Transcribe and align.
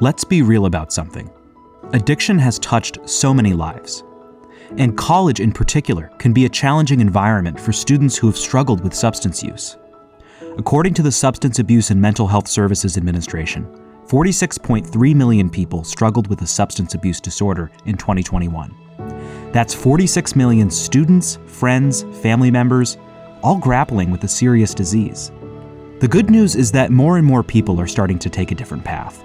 Let's 0.00 0.22
be 0.22 0.42
real 0.42 0.66
about 0.66 0.92
something. 0.92 1.28
Addiction 1.92 2.38
has 2.38 2.60
touched 2.60 2.98
so 3.08 3.34
many 3.34 3.52
lives. 3.52 4.04
And 4.76 4.96
college, 4.96 5.40
in 5.40 5.50
particular, 5.50 6.12
can 6.18 6.32
be 6.32 6.44
a 6.44 6.48
challenging 6.48 7.00
environment 7.00 7.58
for 7.58 7.72
students 7.72 8.16
who 8.16 8.28
have 8.28 8.36
struggled 8.36 8.84
with 8.84 8.94
substance 8.94 9.42
use. 9.42 9.76
According 10.56 10.94
to 10.94 11.02
the 11.02 11.10
Substance 11.10 11.58
Abuse 11.58 11.90
and 11.90 12.00
Mental 12.00 12.28
Health 12.28 12.46
Services 12.46 12.96
Administration, 12.96 13.66
46.3 14.06 15.14
million 15.14 15.50
people 15.50 15.82
struggled 15.82 16.28
with 16.28 16.42
a 16.42 16.46
substance 16.46 16.94
abuse 16.94 17.20
disorder 17.20 17.70
in 17.84 17.96
2021. 17.96 18.72
That's 19.52 19.74
46 19.74 20.36
million 20.36 20.70
students, 20.70 21.38
friends, 21.46 22.04
family 22.22 22.50
members, 22.50 22.98
all 23.42 23.58
grappling 23.58 24.10
with 24.10 24.24
a 24.24 24.28
serious 24.28 24.74
disease. 24.74 25.32
The 26.00 26.08
good 26.08 26.30
news 26.30 26.54
is 26.54 26.70
that 26.72 26.90
more 26.90 27.18
and 27.18 27.26
more 27.26 27.42
people 27.42 27.80
are 27.80 27.86
starting 27.86 28.18
to 28.20 28.30
take 28.30 28.52
a 28.52 28.54
different 28.54 28.84
path. 28.84 29.22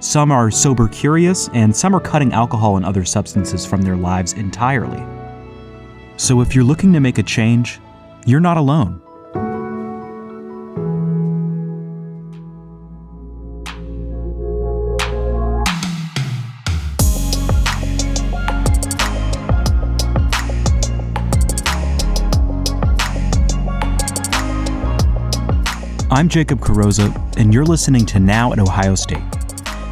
Some 0.00 0.30
are 0.30 0.50
sober 0.50 0.88
curious, 0.88 1.48
and 1.54 1.74
some 1.74 1.94
are 1.94 2.00
cutting 2.00 2.32
alcohol 2.32 2.76
and 2.76 2.86
other 2.86 3.04
substances 3.04 3.66
from 3.66 3.82
their 3.82 3.96
lives 3.96 4.32
entirely. 4.34 5.04
So 6.16 6.40
if 6.40 6.54
you're 6.54 6.64
looking 6.64 6.92
to 6.92 7.00
make 7.00 7.18
a 7.18 7.22
change, 7.22 7.80
you're 8.24 8.40
not 8.40 8.56
alone. 8.56 9.02
I'm 26.18 26.28
Jacob 26.28 26.58
Carosa, 26.58 27.14
and 27.36 27.54
you're 27.54 27.64
listening 27.64 28.04
to 28.06 28.18
Now 28.18 28.52
at 28.52 28.58
Ohio 28.58 28.96
State 28.96 29.22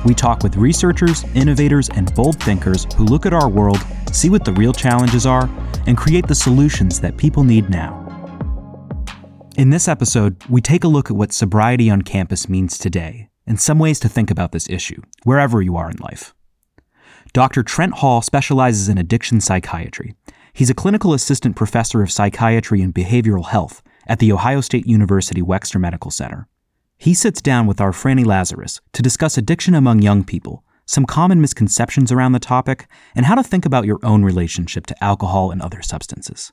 we 0.04 0.12
talk 0.12 0.42
with 0.42 0.56
researchers, 0.56 1.22
innovators, 1.36 1.88
and 1.90 2.12
bold 2.16 2.42
thinkers 2.42 2.84
who 2.96 3.04
look 3.04 3.26
at 3.26 3.32
our 3.32 3.48
world, 3.48 3.78
see 4.10 4.28
what 4.28 4.44
the 4.44 4.52
real 4.54 4.72
challenges 4.72 5.24
are, 5.24 5.48
and 5.86 5.96
create 5.96 6.26
the 6.26 6.34
solutions 6.34 7.00
that 7.00 7.16
people 7.16 7.44
need 7.44 7.70
now. 7.70 8.02
In 9.56 9.70
this 9.70 9.86
episode, 9.86 10.36
we 10.48 10.60
take 10.60 10.82
a 10.82 10.88
look 10.88 11.12
at 11.12 11.16
what 11.16 11.32
sobriety 11.32 11.88
on 11.88 12.02
campus 12.02 12.48
means 12.48 12.76
today 12.76 13.28
and 13.46 13.60
some 13.60 13.78
ways 13.78 14.00
to 14.00 14.08
think 14.08 14.28
about 14.28 14.50
this 14.50 14.68
issue, 14.68 15.00
wherever 15.22 15.62
you 15.62 15.76
are 15.76 15.92
in 15.92 15.98
life. 15.98 16.34
Dr. 17.34 17.62
Trent 17.62 17.94
Hall 17.94 18.20
specializes 18.20 18.88
in 18.88 18.98
addiction 18.98 19.40
psychiatry. 19.40 20.16
He's 20.52 20.70
a 20.70 20.74
clinical 20.74 21.14
assistant 21.14 21.54
professor 21.54 22.02
of 22.02 22.10
psychiatry 22.10 22.82
and 22.82 22.92
behavioral 22.92 23.46
health 23.46 23.80
at 24.06 24.18
The 24.18 24.32
Ohio 24.32 24.60
State 24.60 24.86
University 24.86 25.42
Wexner 25.42 25.80
Medical 25.80 26.10
Center. 26.10 26.48
He 26.98 27.14
sits 27.14 27.42
down 27.42 27.66
with 27.66 27.80
our 27.80 27.92
Franny 27.92 28.24
Lazarus 28.24 28.80
to 28.92 29.02
discuss 29.02 29.36
addiction 29.36 29.74
among 29.74 30.02
young 30.02 30.24
people, 30.24 30.64
some 30.86 31.04
common 31.04 31.40
misconceptions 31.40 32.10
around 32.10 32.32
the 32.32 32.38
topic, 32.38 32.86
and 33.14 33.26
how 33.26 33.34
to 33.34 33.42
think 33.42 33.66
about 33.66 33.84
your 33.84 33.98
own 34.02 34.24
relationship 34.24 34.86
to 34.86 35.04
alcohol 35.04 35.50
and 35.50 35.60
other 35.60 35.82
substances. 35.82 36.52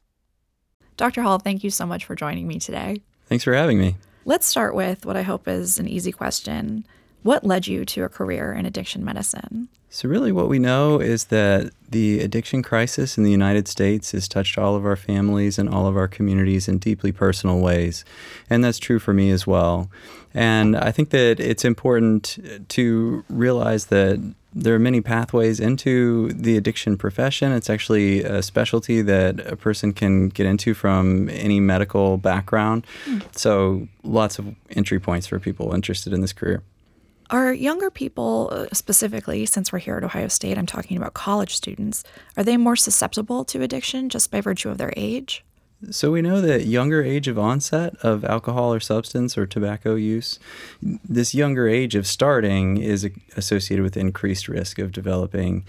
Dr. 0.97 1.21
Hall, 1.21 1.39
thank 1.39 1.63
you 1.63 1.69
so 1.69 1.85
much 1.85 2.05
for 2.05 2.15
joining 2.15 2.47
me 2.47 2.59
today. 2.59 3.01
Thanks 3.27 3.43
for 3.43 3.53
having 3.53 3.79
me. 3.79 3.95
Let's 4.25 4.45
start 4.45 4.75
with 4.75 5.05
what 5.05 5.17
I 5.17 5.21
hope 5.21 5.47
is 5.47 5.79
an 5.79 5.87
easy 5.87 6.11
question. 6.11 6.85
What 7.23 7.43
led 7.43 7.67
you 7.67 7.85
to 7.85 8.03
a 8.03 8.09
career 8.09 8.53
in 8.53 8.65
addiction 8.65 9.03
medicine? 9.03 9.69
So, 9.95 10.09
really, 10.09 10.31
what 10.31 10.49
we 10.49 10.57
know 10.57 10.99
is 10.99 11.25
that 11.25 11.71
the 11.87 12.19
addiction 12.21 12.63
crisis 12.63 13.15
in 13.15 13.23
the 13.23 13.29
United 13.29 13.67
States 13.67 14.11
has 14.13 14.27
touched 14.27 14.57
all 14.57 14.75
of 14.75 14.87
our 14.87 14.95
families 14.95 15.59
and 15.59 15.69
all 15.69 15.85
of 15.85 15.95
our 15.95 16.07
communities 16.07 16.67
in 16.67 16.79
deeply 16.79 17.11
personal 17.11 17.59
ways. 17.59 18.03
And 18.49 18.63
that's 18.63 18.79
true 18.79 18.97
for 18.97 19.13
me 19.13 19.29
as 19.29 19.45
well. 19.45 19.91
And 20.33 20.75
I 20.75 20.89
think 20.89 21.11
that 21.11 21.39
it's 21.39 21.63
important 21.63 22.39
to 22.69 23.23
realize 23.29 23.85
that 23.85 24.33
there 24.51 24.73
are 24.73 24.79
many 24.79 24.99
pathways 24.99 25.59
into 25.59 26.29
the 26.29 26.57
addiction 26.57 26.97
profession. 26.97 27.51
It's 27.51 27.69
actually 27.69 28.23
a 28.23 28.41
specialty 28.41 29.03
that 29.03 29.41
a 29.41 29.55
person 29.55 29.93
can 29.93 30.29
get 30.29 30.47
into 30.47 30.73
from 30.73 31.29
any 31.29 31.59
medical 31.59 32.17
background. 32.17 32.87
Mm. 33.05 33.37
So, 33.37 33.87
lots 34.01 34.39
of 34.39 34.55
entry 34.71 34.99
points 34.99 35.27
for 35.27 35.37
people 35.37 35.71
interested 35.71 36.13
in 36.13 36.21
this 36.21 36.33
career. 36.33 36.63
Are 37.29 37.53
younger 37.53 37.89
people, 37.89 38.49
uh, 38.51 38.65
specifically, 38.73 39.45
since 39.45 39.71
we're 39.71 39.79
here 39.79 39.97
at 39.97 40.03
Ohio 40.03 40.27
State, 40.27 40.57
I'm 40.57 40.65
talking 40.65 40.97
about 40.97 41.13
college 41.13 41.55
students, 41.55 42.03
are 42.37 42.43
they 42.43 42.57
more 42.57 42.75
susceptible 42.75 43.45
to 43.45 43.61
addiction 43.61 44.09
just 44.09 44.29
by 44.29 44.41
virtue 44.41 44.69
of 44.69 44.77
their 44.77 44.93
age? 44.95 45.43
So 45.91 46.11
we 46.11 46.21
know 46.21 46.39
that 46.39 46.65
younger 46.65 47.03
age 47.03 47.27
of 47.27 47.37
onset 47.37 47.95
of 48.03 48.23
alcohol 48.23 48.73
or 48.73 48.79
substance 48.79 49.37
or 49.37 49.45
tobacco 49.45 49.95
use, 49.95 50.39
this 50.81 51.35
younger 51.35 51.67
age 51.67 51.95
of 51.95 52.07
starting 52.07 52.77
is 52.77 53.09
associated 53.35 53.83
with 53.83 53.97
increased 53.97 54.47
risk 54.47 54.79
of 54.79 54.91
developing 54.91 55.65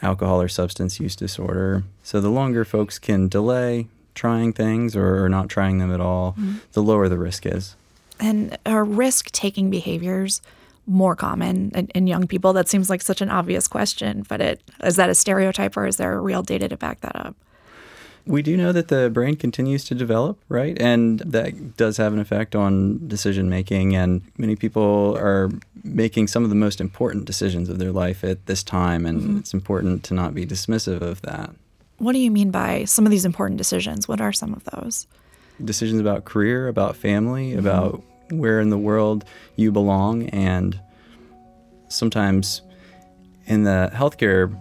alcohol 0.00 0.40
or 0.40 0.48
substance 0.48 1.00
use 1.00 1.16
disorder. 1.16 1.82
So 2.04 2.20
the 2.20 2.30
longer 2.30 2.64
folks 2.64 2.98
can 2.98 3.28
delay 3.28 3.88
trying 4.14 4.52
things 4.52 4.94
or, 4.94 5.24
or 5.24 5.28
not 5.28 5.48
trying 5.48 5.78
them 5.78 5.92
at 5.92 6.00
all, 6.00 6.32
mm-hmm. 6.32 6.58
the 6.72 6.82
lower 6.82 7.08
the 7.08 7.18
risk 7.18 7.46
is. 7.46 7.74
And 8.20 8.56
are 8.64 8.84
risk 8.84 9.32
taking 9.32 9.70
behaviors 9.70 10.40
more 10.86 11.14
common 11.14 11.70
in, 11.74 11.86
in, 11.88 12.06
young 12.06 12.26
people? 12.26 12.52
That 12.52 12.68
seems 12.68 12.90
like 12.90 13.02
such 13.02 13.20
an 13.20 13.30
obvious 13.30 13.68
question, 13.68 14.24
but 14.28 14.40
it 14.40 14.60
is 14.82 14.96
that 14.96 15.10
a 15.10 15.14
stereotype 15.14 15.76
or 15.76 15.86
is 15.86 15.96
there 15.96 16.20
real 16.20 16.42
data 16.42 16.68
to 16.68 16.76
back 16.76 17.00
that 17.00 17.16
up? 17.16 17.36
We 18.24 18.42
do 18.42 18.56
know 18.56 18.70
that 18.72 18.88
the 18.88 19.10
brain 19.10 19.34
continues 19.34 19.84
to 19.86 19.94
develop, 19.94 20.38
right? 20.48 20.80
And 20.80 21.18
that 21.20 21.76
does 21.76 21.96
have 21.96 22.12
an 22.12 22.20
effect 22.20 22.54
on 22.54 23.08
decision 23.08 23.48
making. 23.48 23.96
And 23.96 24.22
many 24.38 24.54
people 24.54 25.16
are 25.18 25.50
making 25.82 26.28
some 26.28 26.44
of 26.44 26.50
the 26.50 26.56
most 26.56 26.80
important 26.80 27.24
decisions 27.24 27.68
of 27.68 27.78
their 27.78 27.90
life 27.90 28.22
at 28.22 28.46
this 28.46 28.62
time. 28.62 29.06
And 29.06 29.20
mm-hmm. 29.20 29.38
it's 29.38 29.52
important 29.52 30.04
to 30.04 30.14
not 30.14 30.34
be 30.34 30.46
dismissive 30.46 31.00
of 31.00 31.20
that. 31.22 31.50
What 31.98 32.12
do 32.12 32.18
you 32.18 32.30
mean 32.30 32.50
by 32.50 32.84
some 32.84 33.06
of 33.06 33.10
these 33.10 33.24
important 33.24 33.58
decisions? 33.58 34.06
What 34.06 34.20
are 34.20 34.32
some 34.32 34.52
of 34.52 34.64
those? 34.64 35.06
Decisions 35.64 36.00
about 36.00 36.24
career, 36.24 36.68
about 36.68 36.96
family, 36.96 37.50
mm-hmm. 37.50 37.60
about 37.60 38.02
where 38.38 38.60
in 38.60 38.70
the 38.70 38.78
world 38.78 39.24
you 39.56 39.72
belong. 39.72 40.28
And 40.30 40.80
sometimes 41.88 42.62
in 43.46 43.64
the 43.64 43.90
healthcare 43.92 44.56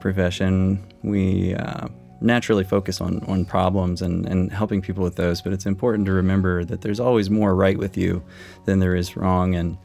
profession, 0.00 0.84
we 1.02 1.54
uh, 1.54 1.88
naturally 2.20 2.64
focus 2.64 3.00
on, 3.00 3.20
on 3.24 3.44
problems 3.44 4.02
and, 4.02 4.26
and 4.26 4.52
helping 4.52 4.82
people 4.82 5.02
with 5.02 5.16
those, 5.16 5.40
but 5.40 5.52
it's 5.52 5.66
important 5.66 6.06
to 6.06 6.12
remember 6.12 6.64
that 6.64 6.82
there's 6.82 7.00
always 7.00 7.30
more 7.30 7.54
right 7.54 7.78
with 7.78 7.96
you 7.96 8.22
than 8.64 8.78
there 8.78 8.94
is 8.94 9.16
wrong. 9.16 9.54
And, 9.54 9.78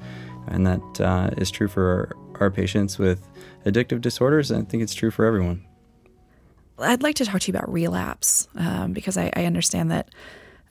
and 0.47 0.65
that 0.67 1.01
uh, 1.01 1.29
is 1.37 1.49
true 1.49 1.67
for 1.67 2.15
our, 2.35 2.41
our 2.41 2.51
patients 2.51 2.99
with 2.99 3.27
addictive 3.65 4.01
disorders. 4.01 4.51
And 4.51 4.65
I 4.65 4.69
think 4.69 4.83
it's 4.83 4.93
true 4.93 5.11
for 5.11 5.25
everyone. 5.25 5.65
I'd 6.77 7.03
like 7.03 7.15
to 7.15 7.25
talk 7.25 7.39
to 7.41 7.51
you 7.51 7.57
about 7.57 7.71
relapse 7.71 8.47
um, 8.55 8.91
because 8.91 9.17
I, 9.17 9.31
I 9.35 9.45
understand 9.45 9.91
that 9.91 10.09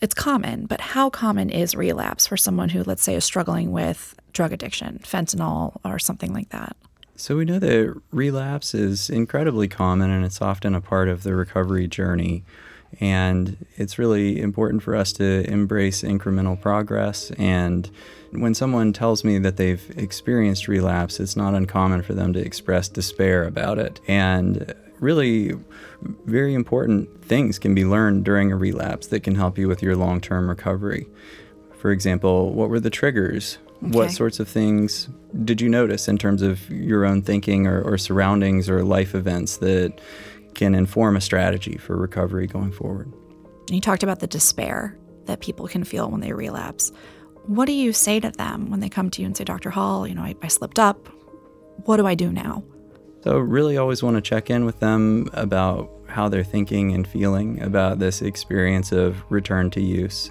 it's 0.01 0.15
common, 0.15 0.67
but 0.67 0.81
how 0.81 1.11
common 1.11 1.51
is 1.51 1.75
relapse 1.75 2.27
for 2.27 2.37
someone 2.37 2.69
who, 2.69 2.83
let's 2.83 3.03
say, 3.03 3.15
is 3.15 3.25
struggling 3.25 3.73
with 3.73 4.15
drug 4.33 4.53
addiction, 4.53 5.01
fentanyl, 5.03 5.79
or 5.85 5.99
something 5.99 6.33
like 6.33 6.51
that? 6.51 6.77
So 7.17 7.37
we 7.37 7.45
know 7.45 7.59
that 7.61 8.01
relapse 8.11 8.75
is 8.75 9.09
incredibly 9.09 9.69
common 9.69 10.11
and 10.11 10.25
it's 10.25 10.43
often 10.43 10.75
a 10.75 10.81
part 10.81 11.09
of 11.09 11.23
the 11.23 11.35
recovery 11.35 11.87
journey. 11.87 12.45
And 13.01 13.67
it's 13.77 13.99
really 13.99 14.41
important 14.41 14.83
for 14.83 14.95
us 14.95 15.13
to 15.15 15.49
embrace 15.49 16.03
incremental 16.03 16.61
progress. 16.61 17.31
And 17.33 17.91
when 18.33 18.55
someone 18.55 18.93
tells 18.93 19.25
me 19.25 19.39
that 19.39 19.57
they've 19.57 19.93
experienced 19.97 20.69
relapse, 20.69 21.21
it's 21.21 21.37
not 21.37 21.55
uncommon 21.55 22.03
for 22.03 22.15
them 22.15 22.33
to 22.33 22.41
express 22.41 22.89
despair 22.89 23.45
about 23.45 23.79
it. 23.79 24.01
And 24.07 24.75
really, 25.01 25.53
very 26.25 26.55
important 26.55 27.25
things 27.25 27.59
can 27.59 27.75
be 27.75 27.85
learned 27.85 28.25
during 28.25 28.53
a 28.53 28.57
relapse 28.57 29.09
that 29.09 29.21
can 29.21 29.35
help 29.35 29.59
you 29.59 29.69
with 29.69 29.83
your 29.83 29.97
long 29.97 30.21
term 30.21 30.49
recovery. 30.49 31.07
For 31.79 31.91
example, 31.91 32.53
what 32.53 32.71
were 32.71 32.81
the 32.81 32.91
triggers? 32.91 33.59
Okay. 33.83 33.99
What 33.99 34.11
sorts 34.11 34.41
of 34.41 34.49
things 34.49 35.09
did 35.45 35.61
you 35.61 35.69
notice 35.69 36.09
in 36.09 36.17
terms 36.17 36.41
of 36.41 36.71
your 36.71 37.05
own 37.05 37.23
thinking 37.23 37.67
or, 37.67 37.83
or 37.83 37.99
surroundings 37.99 38.71
or 38.71 38.83
life 38.83 39.15
events 39.15 39.59
that 39.59 40.01
can 40.55 40.75
inform 40.75 41.17
a 41.17 41.21
strategy 41.21 41.77
for 41.77 41.97
recovery 41.97 42.47
going 42.47 42.73
forward? 42.73 43.13
You 43.71 43.81
talked 43.81 44.03
about 44.03 44.21
the 44.21 44.27
despair 44.27 44.97
that 45.27 45.41
people 45.41 45.67
can 45.69 45.85
feel 45.85 46.11
when 46.11 46.21
they 46.21 46.33
relapse. 46.33 46.93
What 47.47 47.67
do 47.67 47.73
you 47.73 47.93
say 47.93 48.21
to 48.21 48.31
them 48.31 48.71
when 48.71 48.81
they 48.81 48.89
come 48.89 49.11
to 49.11 49.21
you 49.21 49.27
and 49.27 49.37
say, 49.37 49.45
Dr. 49.45 49.71
Hall, 49.71 50.07
you 50.07 50.15
know, 50.15 50.23
I, 50.23 50.35
I 50.43 50.49
slipped 50.49 50.79
up. 50.79 51.09
What 51.85 51.99
do 51.99 52.07
I 52.07 52.15
do 52.15 52.33
now? 52.33 52.63
So, 53.25 53.39
really 53.39 53.79
always 53.79 54.03
want 54.03 54.17
to 54.17 54.21
check 54.21 54.51
in 54.51 54.67
with 54.67 54.81
them 54.81 55.31
about 55.33 55.91
how 56.09 56.29
they're 56.29 56.45
thinking 56.45 56.93
and 56.93 57.09
feeling 57.09 57.59
about 57.63 57.99
this 57.99 58.21
experience 58.21 58.93
of 58.93 59.25
return 59.31 59.71
to 59.71 59.81
use. 59.81 60.31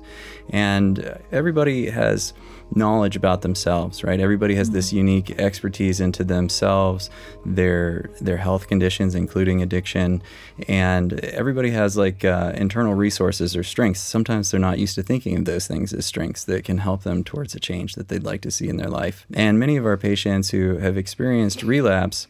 And 0.51 1.19
everybody 1.31 1.89
has 1.89 2.33
knowledge 2.75 3.15
about 3.15 3.41
themselves, 3.41 4.03
right? 4.03 4.19
Everybody 4.19 4.53
has 4.55 4.69
this 4.69 4.93
unique 4.93 5.31
expertise 5.39 5.99
into 5.99 6.23
themselves, 6.23 7.09
their 7.47 8.11
their 8.21 8.37
health 8.37 8.67
conditions, 8.67 9.15
including 9.15 9.63
addiction, 9.63 10.21
and 10.67 11.13
everybody 11.13 11.71
has 11.71 11.97
like 11.97 12.23
uh, 12.23 12.53
internal 12.55 12.93
resources 12.93 13.55
or 13.55 13.63
strengths. 13.63 14.01
Sometimes 14.01 14.51
they're 14.51 14.59
not 14.59 14.77
used 14.77 14.93
to 14.95 15.03
thinking 15.03 15.35
of 15.35 15.45
those 15.45 15.65
things 15.65 15.93
as 15.93 16.05
strengths 16.05 16.43
that 16.43 16.63
can 16.63 16.77
help 16.77 17.01
them 17.01 17.23
towards 17.23 17.55
a 17.55 17.59
change 17.59 17.95
that 17.95 18.09
they'd 18.09 18.23
like 18.23 18.41
to 18.41 18.51
see 18.51 18.69
in 18.69 18.77
their 18.77 18.89
life. 18.89 19.25
And 19.33 19.59
many 19.59 19.77
of 19.77 19.85
our 19.87 19.97
patients 19.97 20.51
who 20.51 20.77
have 20.77 20.95
experienced 20.95 21.63
relapse, 21.63 22.27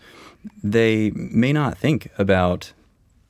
they 0.63 1.11
may 1.11 1.53
not 1.53 1.77
think 1.77 2.09
about 2.17 2.73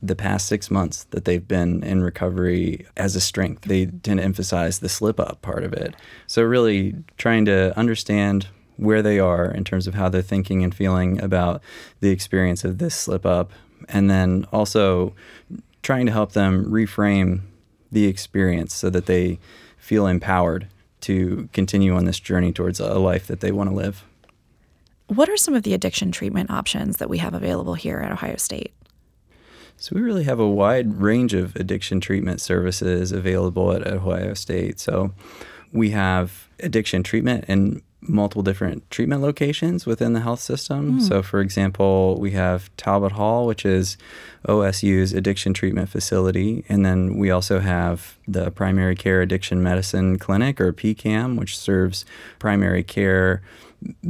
the 0.01 0.15
past 0.15 0.47
six 0.47 0.69
months 0.69 1.05
that 1.11 1.23
they've 1.23 1.47
been 1.47 1.81
in 1.81 2.03
recovery 2.03 2.85
as 2.97 3.15
a 3.15 3.21
strength. 3.21 3.63
They 3.63 3.85
tend 3.85 4.19
to 4.19 4.23
emphasize 4.23 4.79
the 4.79 4.89
slip 4.89 5.19
up 5.19 5.41
part 5.41 5.63
of 5.63 5.71
it. 5.71 5.95
So, 6.27 6.43
really 6.43 6.95
trying 7.17 7.45
to 7.45 7.77
understand 7.77 8.47
where 8.75 9.01
they 9.01 9.19
are 9.19 9.45
in 9.45 9.63
terms 9.63 9.87
of 9.87 9.93
how 9.93 10.09
they're 10.09 10.21
thinking 10.21 10.63
and 10.63 10.75
feeling 10.75 11.21
about 11.21 11.61
the 12.01 12.09
experience 12.09 12.65
of 12.65 12.79
this 12.79 12.95
slip 12.95 13.25
up, 13.25 13.51
and 13.87 14.09
then 14.09 14.45
also 14.51 15.13
trying 15.83 16.05
to 16.05 16.11
help 16.11 16.33
them 16.33 16.65
reframe 16.65 17.41
the 17.91 18.05
experience 18.05 18.73
so 18.73 18.89
that 18.89 19.05
they 19.05 19.39
feel 19.77 20.07
empowered 20.07 20.67
to 21.01 21.47
continue 21.53 21.95
on 21.95 22.05
this 22.05 22.19
journey 22.19 22.51
towards 22.51 22.79
a 22.79 22.95
life 22.95 23.27
that 23.27 23.41
they 23.41 23.51
want 23.51 23.69
to 23.69 23.75
live. 23.75 24.03
What 25.15 25.29
are 25.29 25.37
some 25.37 25.53
of 25.53 25.63
the 25.63 25.73
addiction 25.73 26.11
treatment 26.11 26.49
options 26.49 26.97
that 26.97 27.09
we 27.09 27.19
have 27.19 27.33
available 27.33 27.75
here 27.75 27.99
at 27.99 28.11
Ohio 28.11 28.37
State? 28.37 28.73
So 29.77 29.95
we 29.95 30.01
really 30.01 30.23
have 30.23 30.39
a 30.39 30.47
wide 30.47 31.01
range 31.01 31.33
of 31.33 31.55
addiction 31.55 31.99
treatment 31.99 32.41
services 32.41 33.11
available 33.11 33.71
at 33.71 33.85
Ohio 33.85 34.33
State. 34.33 34.79
So 34.79 35.13
we 35.71 35.89
have 35.89 36.47
addiction 36.59 37.03
treatment 37.03 37.45
in 37.47 37.81
multiple 38.07 38.43
different 38.43 38.89
treatment 38.89 39.21
locations 39.21 39.85
within 39.85 40.13
the 40.13 40.19
health 40.19 40.39
system. 40.39 40.99
Mm. 40.99 41.07
So, 41.07 41.21
for 41.21 41.39
example, 41.41 42.17
we 42.19 42.31
have 42.31 42.69
Talbot 42.77 43.13
Hall, 43.13 43.45
which 43.45 43.65
is 43.65 43.97
OSU's 44.47 45.13
addiction 45.13 45.53
treatment 45.53 45.89
facility. 45.89 46.65
And 46.67 46.85
then 46.85 47.17
we 47.17 47.31
also 47.31 47.59
have 47.59 48.17
the 48.27 48.51
Primary 48.51 48.95
Care 48.95 49.21
Addiction 49.21 49.63
Medicine 49.63 50.19
Clinic, 50.19 50.59
or 50.59 50.73
PCAM, 50.73 51.37
which 51.37 51.57
serves 51.57 52.05
primary 52.39 52.83
care 52.83 53.41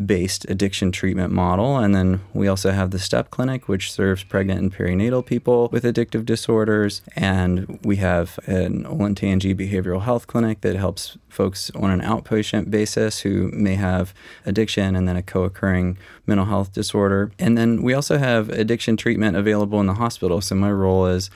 based 0.06 0.46
addiction 0.50 0.92
treatment 0.92 1.31
model. 1.31 1.78
And 1.78 1.94
then 1.94 2.22
we 2.34 2.48
also 2.48 2.72
have 2.72 2.92
the 2.92 3.00
STEP 3.00 3.30
Clinic, 3.30 3.68
which 3.68 3.92
serves 3.92 4.24
pregnant 4.24 4.60
and 4.60 4.74
perinatal 4.74 5.25
people 5.25 5.70
with 5.72 5.84
addictive 5.84 6.25
disorders. 6.25 7.02
And 7.16 7.80
we 7.84 7.98
have 7.98 8.40
an 8.46 8.84
Olentangy 8.84 9.56
Behavioral 9.56 10.04
Health 10.04 10.28
Clinic 10.28 10.62
that 10.62 10.75
helps 10.75 11.18
folks 11.30 11.72
on 11.72 11.90
an 11.90 12.02
outpatient 12.02 12.70
basis 12.70 13.22
who 13.22 13.50
may 13.52 13.75
have 13.75 14.14
addiction 14.46 14.96
and 14.96 15.08
then 15.08 15.16
a 15.16 15.24
co 15.24 15.44
occurring 15.44 15.98
mental 16.28 16.46
health 16.46 16.74
disorder. 16.74 17.31
And 17.40 17.58
then 17.58 17.81
we 17.81 17.94
also 17.94 18.18
have 18.18 18.50
addiction 18.50 18.98
treatment 18.98 19.36
available 19.36 19.80
in 19.80 19.88
the 19.88 19.96
hospital. 19.96 20.42
So 20.42 20.56
my 20.56 20.72
role 20.72 21.08
is 21.08 21.30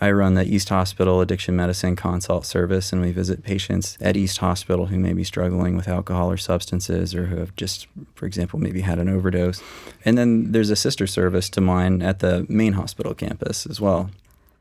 I 0.00 0.10
run 0.10 0.34
the 0.34 0.44
East 0.44 0.68
Hospital 0.68 1.20
Addiction 1.20 1.56
Medicine 1.56 1.96
Consult 1.96 2.46
Service, 2.46 2.92
and 2.92 3.02
we 3.02 3.10
visit 3.10 3.42
patients 3.42 3.96
at 4.00 4.16
East 4.16 4.38
Hospital 4.38 4.86
who 4.86 4.98
may 4.98 5.12
be 5.12 5.24
struggling 5.24 5.76
with 5.76 5.88
alcohol 5.88 6.30
or 6.30 6.36
substances 6.36 7.14
or 7.14 7.26
who 7.26 7.36
have 7.36 7.56
just, 7.56 7.86
for 8.14 8.26
example, 8.26 8.58
maybe 8.58 8.82
had 8.82 8.98
an 8.98 9.08
overdose. 9.08 9.62
And 10.04 10.16
then 10.16 10.52
there's 10.52 10.70
a 10.70 10.76
sister 10.76 11.06
service 11.06 11.48
to 11.50 11.60
mine 11.60 12.02
at 12.02 12.20
the 12.20 12.46
main 12.48 12.74
hospital 12.74 13.14
campus 13.14 13.66
as 13.66 13.80
well. 13.80 14.10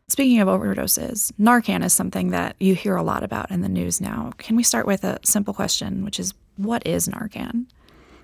Speaking 0.10 0.40
of 0.40 0.48
overdoses, 0.48 1.34
Narcan 1.34 1.84
is 1.84 1.92
something 1.92 2.32
that 2.32 2.56
you 2.60 2.76
hear 2.76 2.96
a 2.96 3.04
lot 3.04 3.24
about 3.24 3.52
in 3.52 3.62
the 3.62 3.70
news 3.70 4.00
now. 4.00 4.32
Can 4.38 4.56
we 4.56 4.64
start 4.64 4.88
with 4.88 5.04
a 5.04 5.20
simple 5.24 5.54
question, 5.54 6.06
which 6.06 6.20
is 6.20 6.34
what 6.56 6.86
is 6.88 7.10
Narcan? 7.10 7.66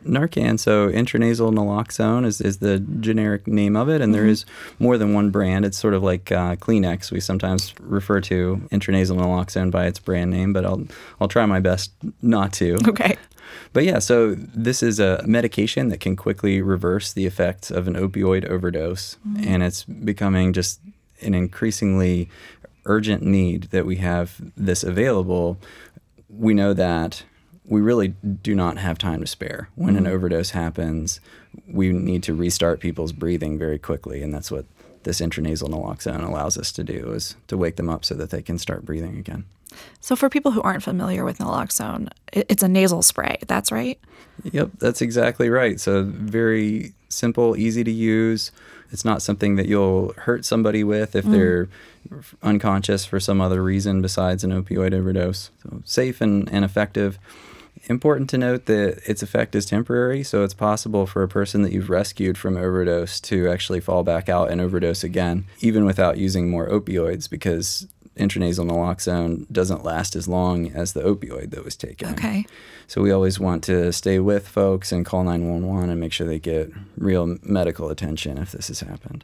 Narcan, 0.04 0.60
so 0.60 0.90
intranasal 0.90 1.54
naloxone 1.54 2.26
is, 2.26 2.42
is 2.42 2.58
the 2.58 2.80
generic 2.80 3.48
name 3.48 3.76
of 3.76 3.90
it, 3.90 4.02
and 4.02 4.04
mm-hmm. 4.04 4.12
there 4.14 4.26
is 4.26 4.46
more 4.80 4.98
than 4.98 5.14
one 5.14 5.30
brand. 5.30 5.66
It's 5.66 5.78
sort 5.78 5.94
of 5.94 6.04
like 6.04 6.32
uh, 6.32 6.56
Kleenex. 6.58 7.12
We 7.12 7.20
sometimes 7.20 7.74
refer 7.80 8.22
to 8.22 8.62
intranasal 8.72 9.18
naloxone 9.18 9.72
by 9.72 9.86
its 9.88 10.00
brand 10.00 10.32
name, 10.32 10.54
but 10.54 10.66
I'll 10.66 10.86
I'll 11.20 11.28
try 11.28 11.46
my 11.46 11.60
best 11.60 11.92
not 12.22 12.54
to. 12.54 12.78
Okay. 12.88 13.18
But 13.72 13.84
yeah, 13.84 14.00
so 14.00 14.36
this 14.36 14.84
is 14.84 15.00
a 15.00 15.24
medication 15.26 15.90
that 15.90 16.00
can 16.00 16.16
quickly 16.16 16.62
reverse 16.62 17.14
the 17.14 17.26
effects 17.26 17.72
of 17.72 17.88
an 17.88 17.96
opioid 17.96 18.46
overdose, 18.46 19.18
mm-hmm. 19.28 19.48
and 19.48 19.64
it's 19.64 19.84
becoming 19.84 20.54
just 20.54 20.80
an 21.22 21.34
increasingly 21.34 22.30
urgent 22.86 23.24
need 23.24 23.64
that 23.66 23.86
we 23.86 23.98
have 23.98 24.42
this 24.58 24.84
available. 24.84 25.58
We 26.30 26.54
know 26.54 26.74
that 26.74 27.24
we 27.65 27.81
really 27.81 28.10
do 28.10 28.56
not 28.56 28.77
have 28.77 28.98
time 28.98 29.21
to 29.21 29.27
spare. 29.27 29.69
When 29.75 29.95
mm-hmm. 29.95 30.06
an 30.06 30.12
overdose 30.12 30.51
happens, 30.51 31.19
we 31.68 31.92
need 31.92 32.24
to 32.24 32.33
restart 32.33 32.80
people's 32.80 33.12
breathing 33.12 33.57
very 33.57 33.80
quickly, 33.80 34.21
and 34.21 34.33
that's 34.33 34.51
what 34.51 34.65
this 35.04 35.21
intranasal 35.21 35.69
naloxone 35.69 36.25
allows 36.25 36.57
us 36.57 36.71
to 36.71 36.83
do 36.83 37.12
is 37.12 37.36
to 37.48 37.57
wake 37.57 37.75
them 37.75 37.89
up 37.89 38.06
so 38.06 38.15
that 38.15 38.30
they 38.30 38.42
can 38.42 38.57
start 38.57 38.86
breathing 38.86 39.18
again. 39.18 39.45
So 40.00 40.15
for 40.15 40.30
people 40.30 40.51
who 40.51 40.62
aren't 40.62 40.83
familiar 40.83 41.25
with 41.25 41.39
naloxone, 41.39 42.10
it's 42.31 42.63
a 42.63 42.68
nasal 42.68 43.01
spray. 43.01 43.38
That's 43.48 43.71
right? 43.71 44.00
Yep, 44.44 44.71
that's 44.80 45.01
exactly 45.01 45.50
right. 45.50 45.80
So 45.80 46.04
very 46.04 46.94
simple, 47.09 47.57
easy 47.57 47.83
to 47.83 47.92
use. 47.92 48.51
It's 48.92 49.06
not 49.06 49.21
something 49.21 49.56
that 49.56 49.68
you'll 49.68 50.13
hurt 50.13 50.45
somebody 50.45 50.83
with 50.83 51.16
if 51.16 51.25
mm. 51.25 51.31
they're 51.31 51.69
unconscious 52.44 53.06
for 53.06 53.19
some 53.19 53.42
other 53.42 53.63
reason 53.63 54.01
besides 54.01 54.44
an 54.44 54.51
opioid 54.51 54.94
overdose. 54.94 55.50
So 55.63 55.81
safe 55.86 56.21
and, 56.21 56.51
and 56.51 56.63
effective. 56.63 57.18
Important 57.88 58.30
to 58.30 58.38
note 58.38 58.66
that 58.66 59.02
its 59.10 59.22
effect 59.22 59.56
is 59.56 59.66
temporary, 59.66 60.24
so 60.24 60.44
it's 60.44 60.54
possible 60.54 61.06
for 61.06 61.22
a 61.22 61.28
person 61.28 61.64
that 61.64 61.74
you've 61.74 61.90
rescued 61.90 62.38
from 62.38 62.56
overdose 62.56 63.20
to 63.22 63.50
actually 63.50 63.81
fall 63.81 64.04
back 64.04 64.30
out 64.30 64.50
and 64.50 64.62
overdose 64.62 65.04
again, 65.04 65.46
even 65.60 65.84
without 65.86 66.18
using 66.18 66.50
more 66.50 66.70
opioids, 66.70 67.30
because 67.30 67.88
intranasal 68.18 68.70
naloxone 68.70 69.52
doesn't 69.52 69.84
last 69.84 70.16
as 70.16 70.28
long 70.28 70.72
as 70.72 70.94
the 70.94 71.02
opioid 71.02 71.50
that 71.52 71.66
was 71.66 71.75
taken. 71.75 72.10
Okay. 72.10 72.46
So 72.88 73.02
we 73.02 73.12
always 73.12 73.40
want 73.40 73.64
to 73.66 73.92
stay 73.92 74.19
with 74.19 74.48
folks 74.48 74.92
and 74.92 75.06
call 75.06 75.24
911 75.24 75.90
and 75.90 76.00
make 76.00 76.14
sure 76.14 76.28
they 76.28 76.40
get 76.40 76.72
real 76.96 77.38
medical 77.42 77.90
attention 77.90 78.38
if 78.38 78.52
this 78.52 78.68
has 78.68 78.81
happened. 78.81 79.24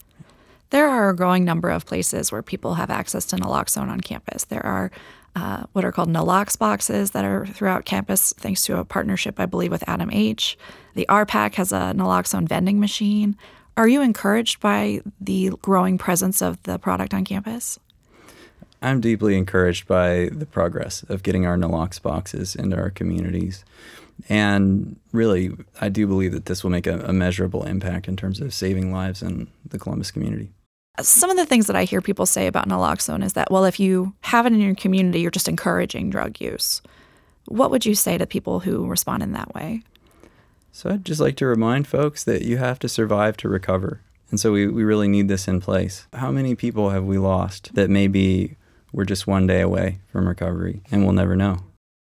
There 0.71 0.87
are 0.87 1.09
a 1.09 1.15
growing 1.15 1.45
number 1.45 1.69
of 1.69 1.85
places 1.85 2.31
where 2.31 2.43
people 2.43 2.75
have 2.75 2.89
access 2.89 3.25
to 3.25 3.35
naloxone 3.35 3.89
on 3.89 4.01
campus. 4.01 4.45
There 4.45 4.65
are 4.65 4.91
uh, 5.35 5.63
what 5.73 5.85
are 5.85 5.91
called 5.91 6.09
Nalox 6.09 6.57
boxes 6.57 7.11
that 7.11 7.25
are 7.25 7.45
throughout 7.45 7.85
campus, 7.85 8.33
thanks 8.37 8.63
to 8.65 8.77
a 8.77 8.85
partnership, 8.85 9.39
I 9.39 9.45
believe, 9.45 9.71
with 9.71 9.83
ADAMH. 9.85 10.55
The 10.95 11.05
RPAC 11.09 11.55
has 11.55 11.71
a 11.71 11.93
naloxone 11.95 12.47
vending 12.47 12.79
machine. 12.79 13.37
Are 13.77 13.87
you 13.87 14.01
encouraged 14.01 14.59
by 14.59 15.01
the 15.21 15.51
growing 15.61 15.97
presence 15.97 16.41
of 16.41 16.61
the 16.63 16.77
product 16.77 17.13
on 17.13 17.23
campus? 17.23 17.79
I'm 18.81 19.01
deeply 19.01 19.37
encouraged 19.37 19.87
by 19.87 20.29
the 20.31 20.45
progress 20.45 21.03
of 21.03 21.23
getting 21.23 21.45
our 21.45 21.57
Nalox 21.57 22.01
boxes 22.01 22.55
into 22.55 22.77
our 22.77 22.89
communities. 22.89 23.65
And 24.29 24.97
really, 25.11 25.51
I 25.81 25.89
do 25.89 26.07
believe 26.07 26.31
that 26.31 26.45
this 26.45 26.63
will 26.63 26.71
make 26.71 26.87
a, 26.87 26.99
a 27.01 27.13
measurable 27.13 27.65
impact 27.65 28.07
in 28.07 28.15
terms 28.15 28.39
of 28.39 28.53
saving 28.53 28.91
lives 28.91 29.21
in 29.21 29.49
the 29.65 29.79
Columbus 29.79 30.11
community 30.11 30.51
some 31.01 31.29
of 31.29 31.37
the 31.37 31.45
things 31.45 31.67
that 31.67 31.75
I 31.75 31.83
hear 31.83 32.01
people 32.01 32.25
say 32.25 32.47
about 32.47 32.67
naloxone 32.67 33.23
is 33.23 33.33
that, 33.33 33.51
well, 33.51 33.65
if 33.65 33.79
you 33.79 34.13
have 34.21 34.45
it 34.45 34.53
in 34.53 34.59
your 34.59 34.75
community, 34.75 35.21
you're 35.21 35.31
just 35.31 35.47
encouraging 35.47 36.09
drug 36.09 36.39
use. 36.39 36.81
What 37.45 37.71
would 37.71 37.85
you 37.85 37.95
say 37.95 38.17
to 38.17 38.27
people 38.27 38.59
who 38.59 38.87
respond 38.87 39.23
in 39.23 39.33
that 39.33 39.53
way? 39.53 39.81
So 40.71 40.89
I'd 40.89 41.05
just 41.05 41.19
like 41.19 41.35
to 41.37 41.45
remind 41.45 41.87
folks 41.87 42.23
that 42.23 42.43
you 42.43 42.57
have 42.57 42.79
to 42.79 42.89
survive 42.89 43.37
to 43.37 43.49
recover. 43.49 44.01
And 44.29 44.39
so 44.39 44.51
we, 44.51 44.67
we 44.67 44.83
really 44.83 45.07
need 45.07 45.27
this 45.27 45.47
in 45.47 45.59
place. 45.59 46.07
How 46.13 46.31
many 46.31 46.55
people 46.55 46.91
have 46.91 47.03
we 47.03 47.17
lost 47.17 47.73
that 47.73 47.89
maybe 47.89 48.57
we're 48.93 49.05
just 49.05 49.27
one 49.27 49.47
day 49.47 49.61
away 49.61 49.99
from 50.11 50.27
recovery 50.27 50.81
and 50.91 51.03
we'll 51.03 51.13
never 51.13 51.35
know? 51.35 51.63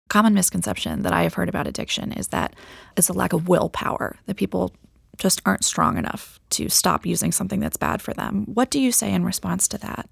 Common 0.08 0.34
misconception 0.34 1.02
that 1.02 1.12
I 1.12 1.22
have 1.24 1.34
heard 1.34 1.48
about 1.48 1.66
addiction 1.66 2.12
is 2.12 2.28
that 2.28 2.54
it's 2.96 3.08
a 3.08 3.12
lack 3.12 3.32
of 3.32 3.48
willpower, 3.48 4.16
that 4.26 4.36
people 4.36 4.72
just 5.18 5.42
aren't 5.44 5.64
strong 5.64 5.98
enough 5.98 6.40
to 6.50 6.68
stop 6.68 7.06
using 7.06 7.32
something 7.32 7.60
that's 7.60 7.76
bad 7.76 8.02
for 8.02 8.12
them. 8.12 8.44
What 8.46 8.70
do 8.70 8.80
you 8.80 8.92
say 8.92 9.12
in 9.12 9.24
response 9.24 9.68
to 9.68 9.78
that? 9.78 10.08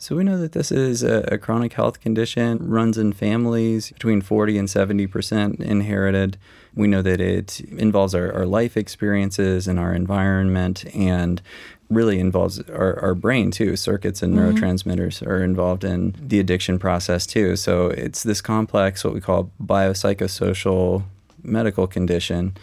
So 0.00 0.16
we 0.16 0.24
know 0.24 0.38
that 0.38 0.52
this 0.52 0.72
is 0.72 1.02
a, 1.02 1.36
chronic 1.36 1.74
health 1.74 2.00
condition, 2.00 2.70
runs 2.70 2.96
in 2.96 3.12
families, 3.12 3.90
between 3.90 4.22
40 4.22 4.56
and 4.56 4.66
70% 4.66 5.60
inherited. 5.60 6.38
We 6.74 6.88
know 6.88 7.02
that 7.02 7.20
it 7.20 7.60
involves 7.60 8.14
our, 8.14 8.32
our 8.32 8.46
life 8.46 8.78
experiences 8.78 9.68
and 9.68 9.78
our 9.78 9.92
environment 9.92 10.86
and 10.94 11.42
really 11.90 12.18
involves 12.18 12.60
our, 12.70 12.98
our 13.00 13.14
brain 13.14 13.50
too. 13.50 13.76
Circuits 13.76 14.22
and 14.22 14.34
mm-hmm. 14.34 14.56
neurotransmitters 14.56 15.26
are 15.26 15.44
involved 15.44 15.84
in 15.84 16.14
the 16.18 16.40
addiction 16.40 16.78
process 16.78 17.26
too. 17.26 17.54
So 17.56 17.88
it's 17.88 18.22
this 18.22 18.40
complex, 18.40 19.04
what 19.04 19.12
we 19.12 19.20
call 19.20 19.50
biopsychosocial 19.62 21.02
medical 21.42 21.86
condition. 21.86 22.56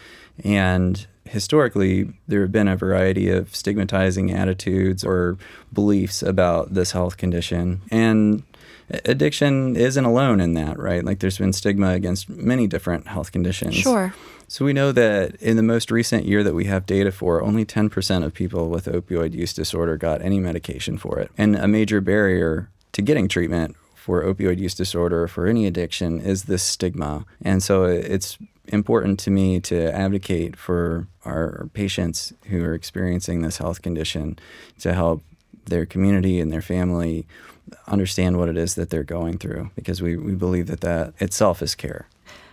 And 0.44 1.06
historically, 1.30 2.14
there 2.28 2.42
have 2.42 2.52
been 2.52 2.68
a 2.68 2.76
variety 2.76 3.30
of 3.30 3.56
stigmatizing 3.56 4.32
attitudes 4.32 5.04
or 5.04 5.38
beliefs 5.74 6.24
about 6.24 6.74
this 6.74 6.92
health 6.92 7.18
condition. 7.18 7.82
And 7.92 8.44
addiction 8.90 9.76
isn't 9.76 10.06
alone 10.06 10.40
in 10.40 10.54
that, 10.54 10.80
right? 10.80 11.04
Like 11.04 11.20
there's 11.20 11.38
been 11.38 11.54
stigma 11.54 11.92
against 11.92 12.30
many 12.30 12.68
different 12.68 13.08
health 13.08 13.32
conditions. 13.32 13.76
Sure. 13.76 14.14
So 14.48 14.64
we 14.64 14.72
know 14.72 14.94
that 14.94 15.36
in 15.42 15.58
the 15.58 15.64
most 15.64 15.92
recent 15.92 16.26
year 16.26 16.42
that 16.44 16.54
we 16.54 16.66
have 16.66 16.86
data 16.86 17.12
for, 17.12 17.42
only 17.42 17.66
10% 17.66 18.24
of 18.24 18.34
people 18.34 18.70
with 18.70 18.86
opioid 18.86 19.34
use 19.34 19.54
disorder 19.54 19.98
got 19.98 20.22
any 20.22 20.40
medication 20.40 20.98
for 20.98 21.20
it. 21.20 21.32
And 21.38 21.56
a 21.56 21.68
major 21.68 22.00
barrier 22.00 22.70
to 22.94 23.02
getting 23.02 23.28
treatment 23.28 23.76
for 23.94 24.24
opioid 24.24 24.58
use 24.58 24.74
disorder 24.74 25.24
or 25.24 25.28
for 25.28 25.48
any 25.48 25.68
addiction 25.68 26.22
is 26.22 26.44
this 26.44 26.64
stigma. 26.64 27.26
And 27.42 27.62
so 27.62 27.84
it's 27.84 28.38
important 28.68 29.20
to 29.20 29.32
me 29.32 29.60
to 29.62 29.94
advocate 29.94 30.56
for 30.56 31.08
our 31.26 31.70
patients 31.74 32.34
who 32.48 32.64
are 32.64 32.74
experiencing 32.74 33.42
this 33.42 33.58
health 33.58 33.82
condition 33.82 34.38
to 34.80 34.94
help 34.94 35.24
their 35.66 35.86
community 35.86 36.40
and 36.40 36.52
their 36.52 36.62
family 36.62 37.26
understand 37.88 38.38
what 38.38 38.50
it 38.50 38.58
is 38.58 38.76
that 38.76 38.90
they're 38.90 39.04
going 39.04 39.38
through 39.38 39.70
because 39.76 40.02
we, 40.02 40.16
we 40.16 40.34
believe 40.34 40.68
that 40.68 40.82
that 40.82 41.14
itself 41.20 41.62
is 41.62 41.76
care. 41.76 42.08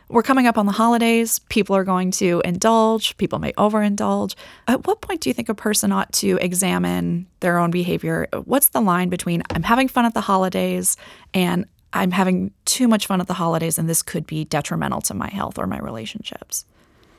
We're 0.09 0.23
coming 0.23 0.47
up 0.47 0.59
on 0.59 0.67
the 0.67 0.73
holidays. 0.73 1.39
People 1.49 1.75
are 1.77 1.85
going 1.85 2.11
to 2.13 2.43
indulge. 2.45 3.17
People 3.17 3.39
may 3.39 3.53
overindulge. 3.53 4.35
At 4.69 4.87
what 4.87 5.01
point 5.01 5.23
do 5.23 5.31
you 5.31 5.35
think 5.35 5.49
a 5.49 5.55
person 5.55 5.93
ought 5.93 6.13
to 6.15 6.39
examine 6.43 7.27
their 7.41 7.59
own 7.59 7.71
behavior? 7.71 8.29
What's 8.45 8.69
the 8.69 8.83
line 8.83 9.09
between 9.09 9.43
I'm 9.51 9.63
having 9.63 9.89
fun 9.89 10.05
at 10.05 10.13
the 10.13 10.21
holidays 10.21 10.97
and 11.33 11.65
I'm 11.95 12.11
having 12.11 12.51
too 12.65 12.89
much 12.89 13.07
fun 13.07 13.21
at 13.21 13.29
the 13.29 13.35
holidays 13.35 13.79
and 13.79 13.89
this 13.89 14.03
could 14.03 14.27
be 14.27 14.45
detrimental 14.45 15.01
to 15.03 15.15
my 15.15 15.29
health 15.29 15.59
or 15.59 15.67
my 15.67 15.79
relationships? 15.79 16.67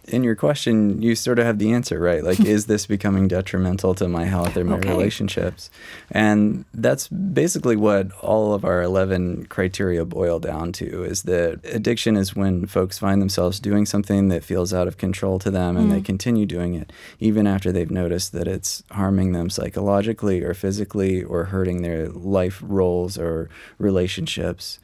In 0.08 0.24
your 0.24 0.36
question, 0.36 1.02
you 1.02 1.16
sort 1.16 1.40
of 1.40 1.46
have 1.46 1.58
the 1.58 1.74
answer, 1.74 2.00
right? 2.00 2.24
Like, 2.24 2.40
is 2.56 2.66
this 2.66 2.86
becoming 2.86 3.28
detrimental 3.28 3.96
to 3.96 4.08
my 4.08 4.26
health 4.26 4.56
or 4.58 4.64
my 4.64 4.78
okay. 4.78 4.90
relationships? 4.90 5.70
And 6.12 6.66
that's 6.74 7.08
basically 7.08 7.76
what 7.76 8.12
all 8.22 8.54
of 8.54 8.66
our 8.66 8.82
11 8.82 9.48
criteria 9.48 10.06
boil 10.06 10.40
down 10.40 10.72
to 10.74 11.04
is 11.04 11.24
that 11.24 11.60
addiction 11.66 12.16
is 12.16 12.36
when 12.36 12.66
folks 12.66 13.00
find 13.00 13.22
themselves 13.22 13.60
doing 13.60 13.86
something 13.86 14.30
that 14.30 14.44
feels 14.44 14.74
out 14.74 14.88
of 14.88 14.98
control 14.98 15.40
to 15.40 15.52
them 15.52 15.78
and 15.78 15.90
mm. 15.90 15.94
they 15.94 16.02
continue 16.02 16.46
doing 16.46 16.76
it 16.76 16.92
even 17.20 17.48
after 17.48 17.72
they've 17.72 17.92
noticed 17.92 18.32
that 18.32 18.48
it's 18.48 18.84
harming 18.92 19.32
them 19.32 19.50
psychologically 19.50 20.42
or 20.42 20.54
physically 20.54 21.24
or 21.24 21.46
hurting 21.46 21.82
their 21.82 22.08
life 22.10 22.62
roles 22.66 23.18
or 23.18 23.50
relationships 23.78 24.80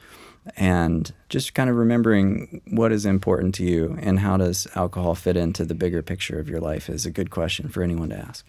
and 0.55 1.13
just 1.29 1.53
kind 1.53 1.69
of 1.69 1.75
remembering 1.75 2.61
what 2.69 2.91
is 2.91 3.05
important 3.05 3.53
to 3.55 3.63
you 3.63 3.97
and 4.01 4.19
how 4.19 4.37
does 4.37 4.67
alcohol 4.75 5.15
fit 5.15 5.37
into 5.37 5.65
the 5.65 5.75
bigger 5.75 6.01
picture 6.01 6.39
of 6.39 6.49
your 6.49 6.59
life 6.59 6.89
is 6.89 7.05
a 7.05 7.11
good 7.11 7.29
question 7.29 7.69
for 7.69 7.83
anyone 7.83 8.09
to 8.09 8.17
ask. 8.17 8.45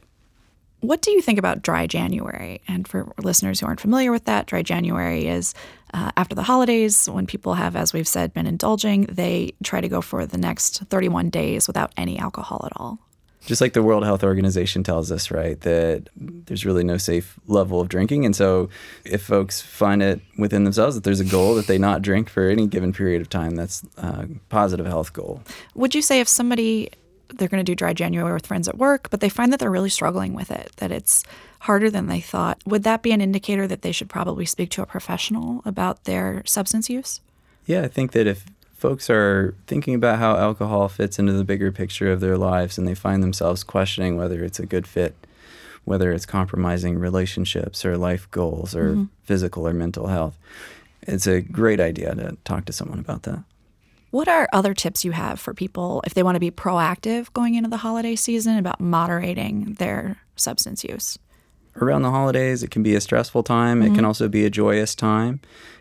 What 0.80 1.00
do 1.00 1.12
you 1.12 1.22
think 1.22 1.38
about 1.38 1.62
dry 1.62 1.86
January? 1.86 2.60
And 2.66 2.88
for 2.88 3.12
listeners 3.18 3.60
who 3.60 3.66
aren't 3.66 3.80
familiar 3.80 4.10
with 4.10 4.24
that, 4.24 4.46
dry 4.46 4.62
January 4.62 5.28
is 5.28 5.54
uh, 5.94 6.10
after 6.16 6.34
the 6.34 6.42
holidays 6.42 7.08
when 7.08 7.26
people 7.26 7.54
have, 7.54 7.76
as 7.76 7.92
we've 7.92 8.08
said, 8.08 8.34
been 8.34 8.48
indulging, 8.48 9.04
they 9.04 9.52
try 9.62 9.80
to 9.80 9.88
go 9.88 10.00
for 10.00 10.26
the 10.26 10.38
next 10.38 10.82
31 10.90 11.30
days 11.30 11.68
without 11.68 11.92
any 11.96 12.18
alcohol 12.18 12.62
at 12.66 12.72
all 12.76 12.98
just 13.44 13.60
like 13.60 13.72
the 13.72 13.82
World 13.82 14.04
Health 14.04 14.22
Organization 14.22 14.82
tells 14.82 15.10
us, 15.10 15.30
right, 15.30 15.60
that 15.62 16.08
there's 16.16 16.64
really 16.64 16.84
no 16.84 16.96
safe 16.96 17.38
level 17.46 17.80
of 17.80 17.88
drinking. 17.88 18.24
And 18.24 18.34
so 18.34 18.68
if 19.04 19.22
folks 19.22 19.60
find 19.60 20.02
it 20.02 20.20
within 20.38 20.64
themselves 20.64 20.94
that 20.94 21.04
there's 21.04 21.20
a 21.20 21.24
goal 21.24 21.54
that 21.56 21.66
they 21.66 21.78
not 21.78 22.02
drink 22.02 22.28
for 22.28 22.48
any 22.48 22.66
given 22.66 22.92
period 22.92 23.20
of 23.20 23.28
time, 23.28 23.56
that's 23.56 23.84
a 23.96 24.28
positive 24.48 24.86
health 24.86 25.12
goal. 25.12 25.42
Would 25.74 25.94
you 25.94 26.02
say 26.02 26.20
if 26.20 26.28
somebody 26.28 26.90
they're 27.36 27.48
going 27.48 27.64
to 27.64 27.70
do 27.70 27.74
dry 27.74 27.92
January 27.92 28.32
with 28.32 28.46
friends 28.46 28.68
at 28.68 28.78
work, 28.78 29.08
but 29.10 29.20
they 29.20 29.28
find 29.28 29.52
that 29.52 29.58
they're 29.58 29.70
really 29.70 29.88
struggling 29.88 30.34
with 30.34 30.50
it, 30.50 30.70
that 30.76 30.90
it's 30.90 31.24
harder 31.60 31.90
than 31.90 32.06
they 32.06 32.20
thought. 32.20 32.60
Would 32.66 32.82
that 32.82 33.02
be 33.02 33.12
an 33.12 33.20
indicator 33.20 33.66
that 33.66 33.82
they 33.82 33.92
should 33.92 34.08
probably 34.08 34.44
speak 34.44 34.70
to 34.70 34.82
a 34.82 34.86
professional 34.86 35.62
about 35.64 36.04
their 36.04 36.42
substance 36.44 36.90
use? 36.90 37.20
Yeah, 37.66 37.82
I 37.82 37.88
think 37.88 38.12
that 38.12 38.26
if 38.26 38.44
folks 38.82 39.08
are 39.08 39.54
thinking 39.68 39.94
about 39.94 40.18
how 40.18 40.36
alcohol 40.36 40.88
fits 40.88 41.16
into 41.16 41.32
the 41.32 41.44
bigger 41.44 41.70
picture 41.70 42.10
of 42.10 42.18
their 42.18 42.36
lives 42.36 42.76
and 42.76 42.88
they 42.88 42.96
find 42.96 43.22
themselves 43.22 43.62
questioning 43.62 44.16
whether 44.16 44.42
it's 44.42 44.58
a 44.58 44.66
good 44.66 44.88
fit, 44.88 45.14
whether 45.84 46.10
it's 46.10 46.26
compromising 46.26 46.98
relationships 46.98 47.84
or 47.84 47.96
life 47.96 48.28
goals 48.32 48.74
or 48.74 48.90
mm-hmm. 48.90 49.04
physical 49.22 49.68
or 49.68 49.72
mental 49.72 50.08
health. 50.08 50.36
It's 51.02 51.28
a 51.28 51.40
great 51.40 51.78
idea 51.78 52.12
to 52.16 52.36
talk 52.42 52.64
to 52.64 52.72
someone 52.72 52.98
about 52.98 53.22
that. 53.22 53.44
What 54.10 54.26
are 54.26 54.48
other 54.52 54.74
tips 54.74 55.04
you 55.04 55.12
have 55.12 55.38
for 55.38 55.54
people 55.54 56.02
if 56.04 56.14
they 56.14 56.24
want 56.24 56.34
to 56.34 56.40
be 56.40 56.50
proactive 56.50 57.32
going 57.32 57.54
into 57.54 57.70
the 57.70 57.76
holiday 57.76 58.16
season 58.16 58.58
about 58.58 58.80
moderating 58.80 59.74
their 59.74 60.16
substance 60.34 60.82
use? 60.82 61.20
Around 61.80 62.02
the 62.02 62.10
holidays, 62.10 62.62
it 62.62 62.70
can 62.70 62.82
be 62.82 62.94
a 62.94 63.00
stressful 63.00 63.42
time. 63.42 63.78
Mm-hmm. 63.78 63.82
It 63.82 63.88
can 63.88 63.96
mm-hmm. 63.98 64.06
also 64.06 64.28
be 64.28 64.44
a 64.44 64.50
joyous 64.50 64.94
time. 64.94 65.40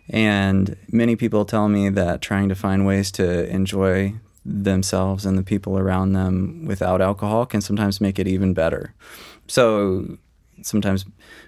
And 0.09 0.77
many 0.91 1.15
people 1.15 1.45
tell 1.45 1.67
me 1.67 1.89
that 1.89 2.21
trying 2.21 2.49
to 2.49 2.55
find 2.55 2.85
ways 2.85 3.11
to 3.11 3.47
enjoy 3.49 4.15
themselves 4.43 5.25
and 5.25 5.37
the 5.37 5.43
people 5.43 5.77
around 5.77 6.13
them 6.13 6.65
without 6.65 7.01
alcohol 7.01 7.45
can 7.45 7.61
sometimes 7.61 8.01
make 8.01 8.17
it 8.17 8.27
even 8.27 8.53
better. 8.53 8.93
So 9.47 10.17
sometimes 10.63 11.05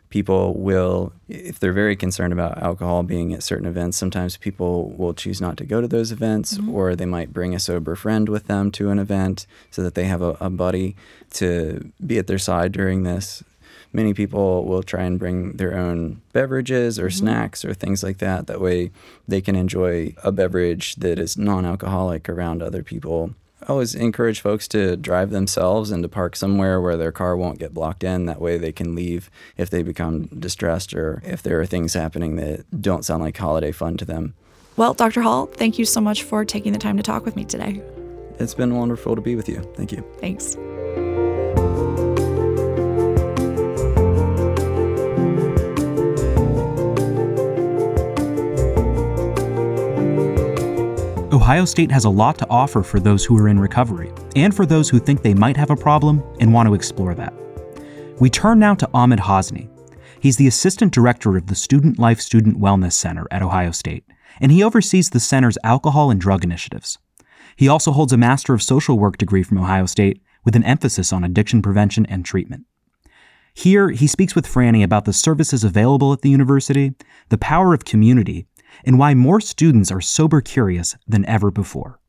people 0.09 0.53
will, 0.53 1.12
if 1.27 1.59
they're 1.59 1.73
very 1.73 1.95
concerned 1.95 2.31
about 2.31 2.62
alcohol 2.62 3.01
being 3.01 3.33
at 3.33 3.41
certain 3.41 3.65
events, 3.65 3.97
sometimes 3.97 4.38
people 4.38 4.91
will 4.91 5.13
choose 5.13 5.41
not 5.41 5.57
to 5.57 5.65
go 5.65 5.81
to 5.81 5.88
those 5.88 6.12
events 6.12 6.57
mm-hmm. 6.57 6.69
or 6.69 6.95
they 6.95 7.05
might 7.05 7.33
bring 7.33 7.55
a 7.55 7.59
sober 7.59 7.95
friend 7.95 8.29
with 8.29 8.45
them 8.45 8.69
to 8.71 8.91
an 8.91 9.00
event 9.00 9.47
so 9.71 9.81
that 9.81 9.95
they 9.95 10.05
have 10.05 10.21
a, 10.21 10.38
a 10.39 10.50
buddy 10.50 10.95
to 11.31 11.91
be 12.05 12.19
at 12.19 12.27
their 12.27 12.38
side 12.38 12.71
during 12.71 13.03
this 13.03 13.43
many 13.93 14.13
people 14.13 14.65
will 14.65 14.83
try 14.83 15.03
and 15.03 15.19
bring 15.19 15.53
their 15.53 15.77
own 15.77 16.21
beverages 16.33 17.00
or 17.00 17.07
mm-hmm. 17.07 17.17
snacks 17.17 17.63
or 17.63 17.73
things 17.73 18.03
like 18.03 18.17
that. 18.17 18.47
That 18.47 18.59
way 18.59 18.91
they 19.27 19.39
can 19.39 19.55
enjoy 19.55 20.15
a 20.23 20.31
beverage 20.31 20.95
that 20.95 21.19
is 21.19 21.38
non 21.38 21.65
alcoholic 21.65 22.27
around 22.27 22.62
other 22.62 22.83
people. 22.83 23.35
I 23.62 23.67
always 23.67 23.95
encourage 23.95 24.41
folks 24.41 24.67
to 24.69 24.97
drive 24.97 25.29
themselves 25.29 25.89
and 25.89 26.03
to 26.03 26.09
park 26.09 26.35
somewhere 26.35 26.81
where 26.81 26.97
their 26.97 27.13
car 27.13 27.38
won't 27.38 27.59
get 27.59 27.73
blocked 27.73 28.03
in. 28.03 28.25
That 28.25 28.41
way 28.41 28.57
they 28.57 28.73
can 28.73 28.93
leave 28.93 29.29
if 29.55 29.69
they 29.69 29.83
become 29.83 30.25
distressed 30.25 30.93
or 30.93 31.21
if 31.25 31.41
there 31.41 31.62
are 31.62 31.65
things 31.65 31.93
happening 31.93 32.35
that 32.35 32.65
don't 32.81 33.05
sound 33.05 33.23
like 33.23 33.38
holiday 33.38 33.71
fun 33.71 33.95
to 33.97 34.05
them. 34.05 34.33
Well, 34.75 34.93
Dr. 34.93 35.21
Hall, 35.21 35.45
thank 35.45 35.79
you 35.79 35.85
so 35.85 36.01
much 36.01 36.23
for 36.23 36.43
taking 36.43 36.73
the 36.73 36.79
time 36.79 36.97
to 36.97 37.03
talk 37.03 37.23
with 37.23 37.35
me 37.35 37.45
today. 37.45 37.81
It's 38.39 38.55
been 38.55 38.75
wonderful 38.75 39.15
to 39.15 39.21
be 39.21 39.35
with 39.35 39.47
you. 39.47 39.62
Thank 39.75 39.91
you. 39.91 40.03
Thanks. 40.19 40.57
Ohio 51.53 51.65
State 51.65 51.91
has 51.91 52.05
a 52.05 52.10
lot 52.10 52.39
to 52.39 52.50
offer 52.50 52.81
for 52.81 53.00
those 53.00 53.24
who 53.24 53.38
are 53.38 53.48
in 53.48 53.60
recovery 53.60 54.12
and 54.36 54.55
for 54.55 54.65
those 54.65 54.89
who 54.89 54.98
think 54.98 55.22
they 55.22 55.36
might 55.36 55.55
have 55.55 55.69
a 55.69 55.75
problem 55.75 56.24
and 56.39 56.51
want 56.51 56.65
to 56.65 56.74
explore 56.74 57.13
that. 57.13 57.31
We 58.19 58.31
turn 58.31 58.57
now 58.57 58.74
to 58.74 58.89
Ahmed 58.91 59.19
Hosni. 59.19 59.69
He's 60.19 60.38
the 60.38 60.48
assistant 60.48 60.91
director 60.91 61.38
of 61.38 61.45
the 61.45 61.53
Student 61.53 62.00
Life 62.00 62.19
Student 62.19 62.60
Wellness 62.60 62.93
Center 62.93 63.27
at 63.29 63.43
Ohio 63.43 63.69
State, 63.69 64.03
and 64.41 64.51
he 64.51 64.63
oversees 64.63 65.12
the 65.12 65.19
center's 65.19 65.60
alcohol 65.63 66.10
and 66.10 66.19
drug 66.19 66.43
initiatives. 66.43 66.98
He 67.55 67.67
also 67.67 67.91
holds 67.91 68.13
a 68.13 68.17
Master 68.17 68.55
of 68.55 68.63
Social 68.63 68.98
Work 68.98 69.17
degree 69.17 69.43
from 69.43 69.60
Ohio 69.60 69.86
State 69.86 70.24
with 70.43 70.55
an 70.55 70.63
emphasis 70.63 71.13
on 71.13 71.24
addiction 71.24 71.62
prevention 71.62 72.07
and 72.07 72.25
treatment. 72.25 72.65
Here, 73.53 73.91
he 73.91 74.07
speaks 74.07 74.33
with 74.33 74.48
Franny 74.48 74.83
about 74.83 75.05
the 75.05 75.13
services 75.13 75.63
available 75.63 76.13
at 76.13 76.24
the 76.24 76.31
university, 76.31 76.95
the 77.29 77.38
power 77.38 77.75
of 77.75 77.86
community, 77.86 78.48
and 78.86 79.00
why 79.00 79.13
more 79.13 79.42
students 79.42 79.92
are 79.92 80.01
sober 80.01 80.42
curious 80.42 80.96
than 81.08 81.25
ever 81.25 81.51
before. 81.51 82.00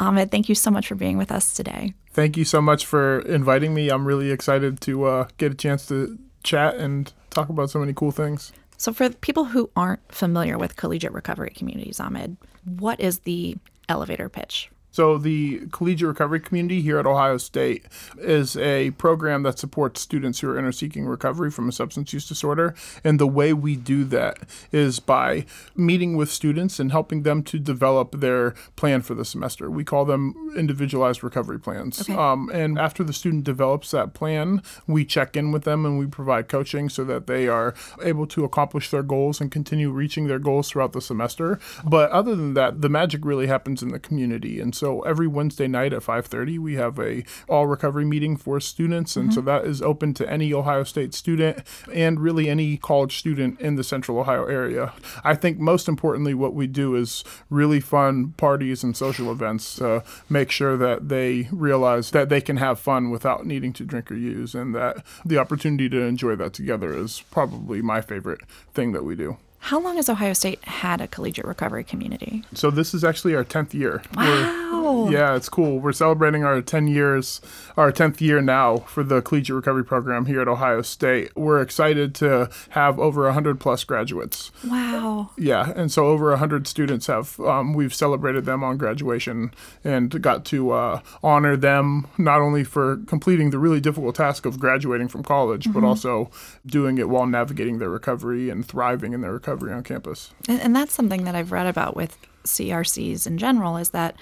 Ahmed, 0.00 0.30
thank 0.30 0.48
you 0.48 0.54
so 0.54 0.70
much 0.70 0.86
for 0.86 0.94
being 0.94 1.18
with 1.18 1.32
us 1.32 1.54
today. 1.54 1.94
Thank 2.12 2.36
you 2.36 2.44
so 2.44 2.60
much 2.60 2.86
for 2.86 3.20
inviting 3.20 3.74
me. 3.74 3.88
I'm 3.90 4.06
really 4.06 4.30
excited 4.30 4.80
to 4.82 5.04
uh, 5.04 5.28
get 5.38 5.52
a 5.52 5.54
chance 5.54 5.86
to 5.88 6.18
chat 6.44 6.76
and 6.76 7.12
talk 7.30 7.48
about 7.48 7.70
so 7.70 7.80
many 7.80 7.92
cool 7.92 8.12
things. 8.12 8.52
So, 8.76 8.92
for 8.92 9.10
people 9.10 9.46
who 9.46 9.70
aren't 9.74 10.12
familiar 10.12 10.56
with 10.56 10.76
collegiate 10.76 11.12
recovery 11.12 11.50
communities, 11.50 11.98
Ahmed, 11.98 12.36
what 12.64 13.00
is 13.00 13.20
the 13.20 13.56
elevator 13.88 14.28
pitch 14.28 14.70
so, 14.98 15.16
the 15.16 15.68
Collegiate 15.70 16.08
Recovery 16.08 16.40
Community 16.40 16.82
here 16.82 16.98
at 16.98 17.06
Ohio 17.06 17.36
State 17.36 17.84
is 18.16 18.56
a 18.56 18.90
program 18.90 19.44
that 19.44 19.56
supports 19.56 20.00
students 20.00 20.40
who 20.40 20.50
are 20.50 20.58
inner 20.58 20.72
seeking 20.72 21.06
recovery 21.06 21.52
from 21.52 21.68
a 21.68 21.72
substance 21.72 22.12
use 22.12 22.26
disorder. 22.26 22.74
And 23.04 23.20
the 23.20 23.26
way 23.28 23.52
we 23.52 23.76
do 23.76 24.02
that 24.06 24.38
is 24.72 24.98
by 24.98 25.46
meeting 25.76 26.16
with 26.16 26.32
students 26.32 26.80
and 26.80 26.90
helping 26.90 27.22
them 27.22 27.44
to 27.44 27.60
develop 27.60 28.18
their 28.18 28.56
plan 28.74 29.02
for 29.02 29.14
the 29.14 29.24
semester. 29.24 29.70
We 29.70 29.84
call 29.84 30.04
them 30.04 30.34
individualized 30.56 31.22
recovery 31.22 31.60
plans. 31.60 32.00
Okay. 32.00 32.14
Um, 32.14 32.50
and 32.52 32.76
after 32.76 33.04
the 33.04 33.12
student 33.12 33.44
develops 33.44 33.92
that 33.92 34.14
plan, 34.14 34.64
we 34.88 35.04
check 35.04 35.36
in 35.36 35.52
with 35.52 35.62
them 35.62 35.86
and 35.86 35.96
we 35.96 36.06
provide 36.06 36.48
coaching 36.48 36.88
so 36.88 37.04
that 37.04 37.28
they 37.28 37.46
are 37.46 37.72
able 38.02 38.26
to 38.26 38.42
accomplish 38.42 38.90
their 38.90 39.04
goals 39.04 39.40
and 39.40 39.52
continue 39.52 39.92
reaching 39.92 40.26
their 40.26 40.40
goals 40.40 40.68
throughout 40.68 40.92
the 40.92 41.00
semester. 41.00 41.60
But 41.84 42.10
other 42.10 42.34
than 42.34 42.54
that, 42.54 42.80
the 42.80 42.88
magic 42.88 43.24
really 43.24 43.46
happens 43.46 43.80
in 43.80 43.90
the 43.90 44.00
community. 44.00 44.58
And 44.58 44.74
so 44.74 44.87
every 45.02 45.26
Wednesday 45.26 45.68
night 45.68 45.92
at 45.92 46.02
5:30 46.02 46.58
we 46.58 46.74
have 46.74 46.98
a 46.98 47.24
all 47.48 47.66
recovery 47.66 48.04
meeting 48.04 48.36
for 48.36 48.60
students 48.60 49.16
and 49.16 49.32
so 49.32 49.40
mm-hmm. 49.40 49.46
that 49.46 49.64
is 49.64 49.82
open 49.82 50.14
to 50.14 50.30
any 50.30 50.52
Ohio 50.52 50.84
State 50.84 51.14
student 51.14 51.58
and 51.92 52.20
really 52.20 52.48
any 52.48 52.76
college 52.76 53.18
student 53.18 53.60
in 53.60 53.76
the 53.76 53.84
Central 53.84 54.18
Ohio 54.18 54.46
area. 54.46 54.92
I 55.24 55.34
think 55.34 55.58
most 55.58 55.88
importantly 55.88 56.34
what 56.34 56.54
we 56.54 56.66
do 56.66 56.94
is 56.94 57.24
really 57.50 57.80
fun 57.80 58.34
parties 58.36 58.82
and 58.82 58.96
social 58.96 59.30
events 59.30 59.74
to 59.76 60.02
make 60.28 60.50
sure 60.50 60.76
that 60.76 61.08
they 61.08 61.48
realize 61.52 62.10
that 62.10 62.28
they 62.28 62.40
can 62.40 62.56
have 62.56 62.78
fun 62.78 63.10
without 63.10 63.46
needing 63.46 63.72
to 63.74 63.84
drink 63.84 64.10
or 64.10 64.16
use 64.16 64.54
and 64.54 64.74
that 64.74 65.04
the 65.24 65.38
opportunity 65.38 65.88
to 65.88 66.00
enjoy 66.00 66.34
that 66.36 66.52
together 66.52 66.96
is 66.96 67.22
probably 67.30 67.82
my 67.82 68.00
favorite 68.00 68.40
thing 68.74 68.92
that 68.92 69.04
we 69.04 69.14
do. 69.14 69.36
How 69.60 69.80
long 69.80 69.96
has 69.96 70.08
Ohio 70.08 70.32
State 70.32 70.64
had 70.64 71.00
a 71.00 71.08
collegiate 71.08 71.44
recovery 71.44 71.84
community? 71.84 72.44
So 72.54 72.70
this 72.70 72.94
is 72.94 73.02
actually 73.04 73.34
our 73.34 73.44
10th 73.44 73.74
year. 73.74 74.02
We're- 74.16 74.67
Wow. 74.82 75.08
yeah, 75.10 75.36
it's 75.36 75.48
cool. 75.48 75.78
We're 75.78 75.92
celebrating 75.92 76.44
our 76.44 76.60
10 76.60 76.88
years, 76.88 77.40
our 77.76 77.92
10th 77.92 78.20
year 78.20 78.40
now 78.40 78.78
for 78.78 79.02
the 79.02 79.20
collegiate 79.20 79.56
recovery 79.56 79.84
program 79.84 80.26
here 80.26 80.40
at 80.40 80.48
Ohio 80.48 80.82
State. 80.82 81.36
We're 81.36 81.60
excited 81.60 82.14
to 82.16 82.50
have 82.70 82.98
over 82.98 83.24
100 83.24 83.60
plus 83.60 83.84
graduates. 83.84 84.50
Wow. 84.66 85.30
Yeah, 85.36 85.72
and 85.76 85.90
so 85.90 86.06
over 86.06 86.30
100 86.30 86.66
students 86.66 87.06
have, 87.06 87.38
um, 87.40 87.74
we've 87.74 87.94
celebrated 87.94 88.44
them 88.44 88.62
on 88.64 88.76
graduation 88.76 89.52
and 89.84 90.20
got 90.22 90.44
to 90.46 90.70
uh, 90.70 91.00
honor 91.22 91.56
them 91.56 92.06
not 92.18 92.40
only 92.40 92.64
for 92.64 92.96
completing 93.06 93.50
the 93.50 93.58
really 93.58 93.80
difficult 93.80 94.16
task 94.16 94.46
of 94.46 94.58
graduating 94.58 95.08
from 95.08 95.22
college, 95.22 95.72
but 95.72 95.84
also 95.84 96.30
doing 96.66 96.98
it 96.98 97.08
while 97.08 97.26
navigating 97.26 97.78
their 97.78 97.90
recovery 97.90 98.50
and 98.50 98.66
thriving 98.66 99.12
in 99.12 99.20
their 99.20 99.32
recovery 99.32 99.72
on 99.72 99.82
campus. 99.82 100.30
And, 100.48 100.60
and 100.60 100.76
that's 100.76 100.92
something 100.92 101.24
that 101.24 101.34
I've 101.34 101.52
read 101.52 101.66
about 101.66 101.96
with 101.96 102.16
CRCs 102.44 103.26
in 103.26 103.38
general 103.38 103.76
is 103.76 103.90
that 103.90 104.16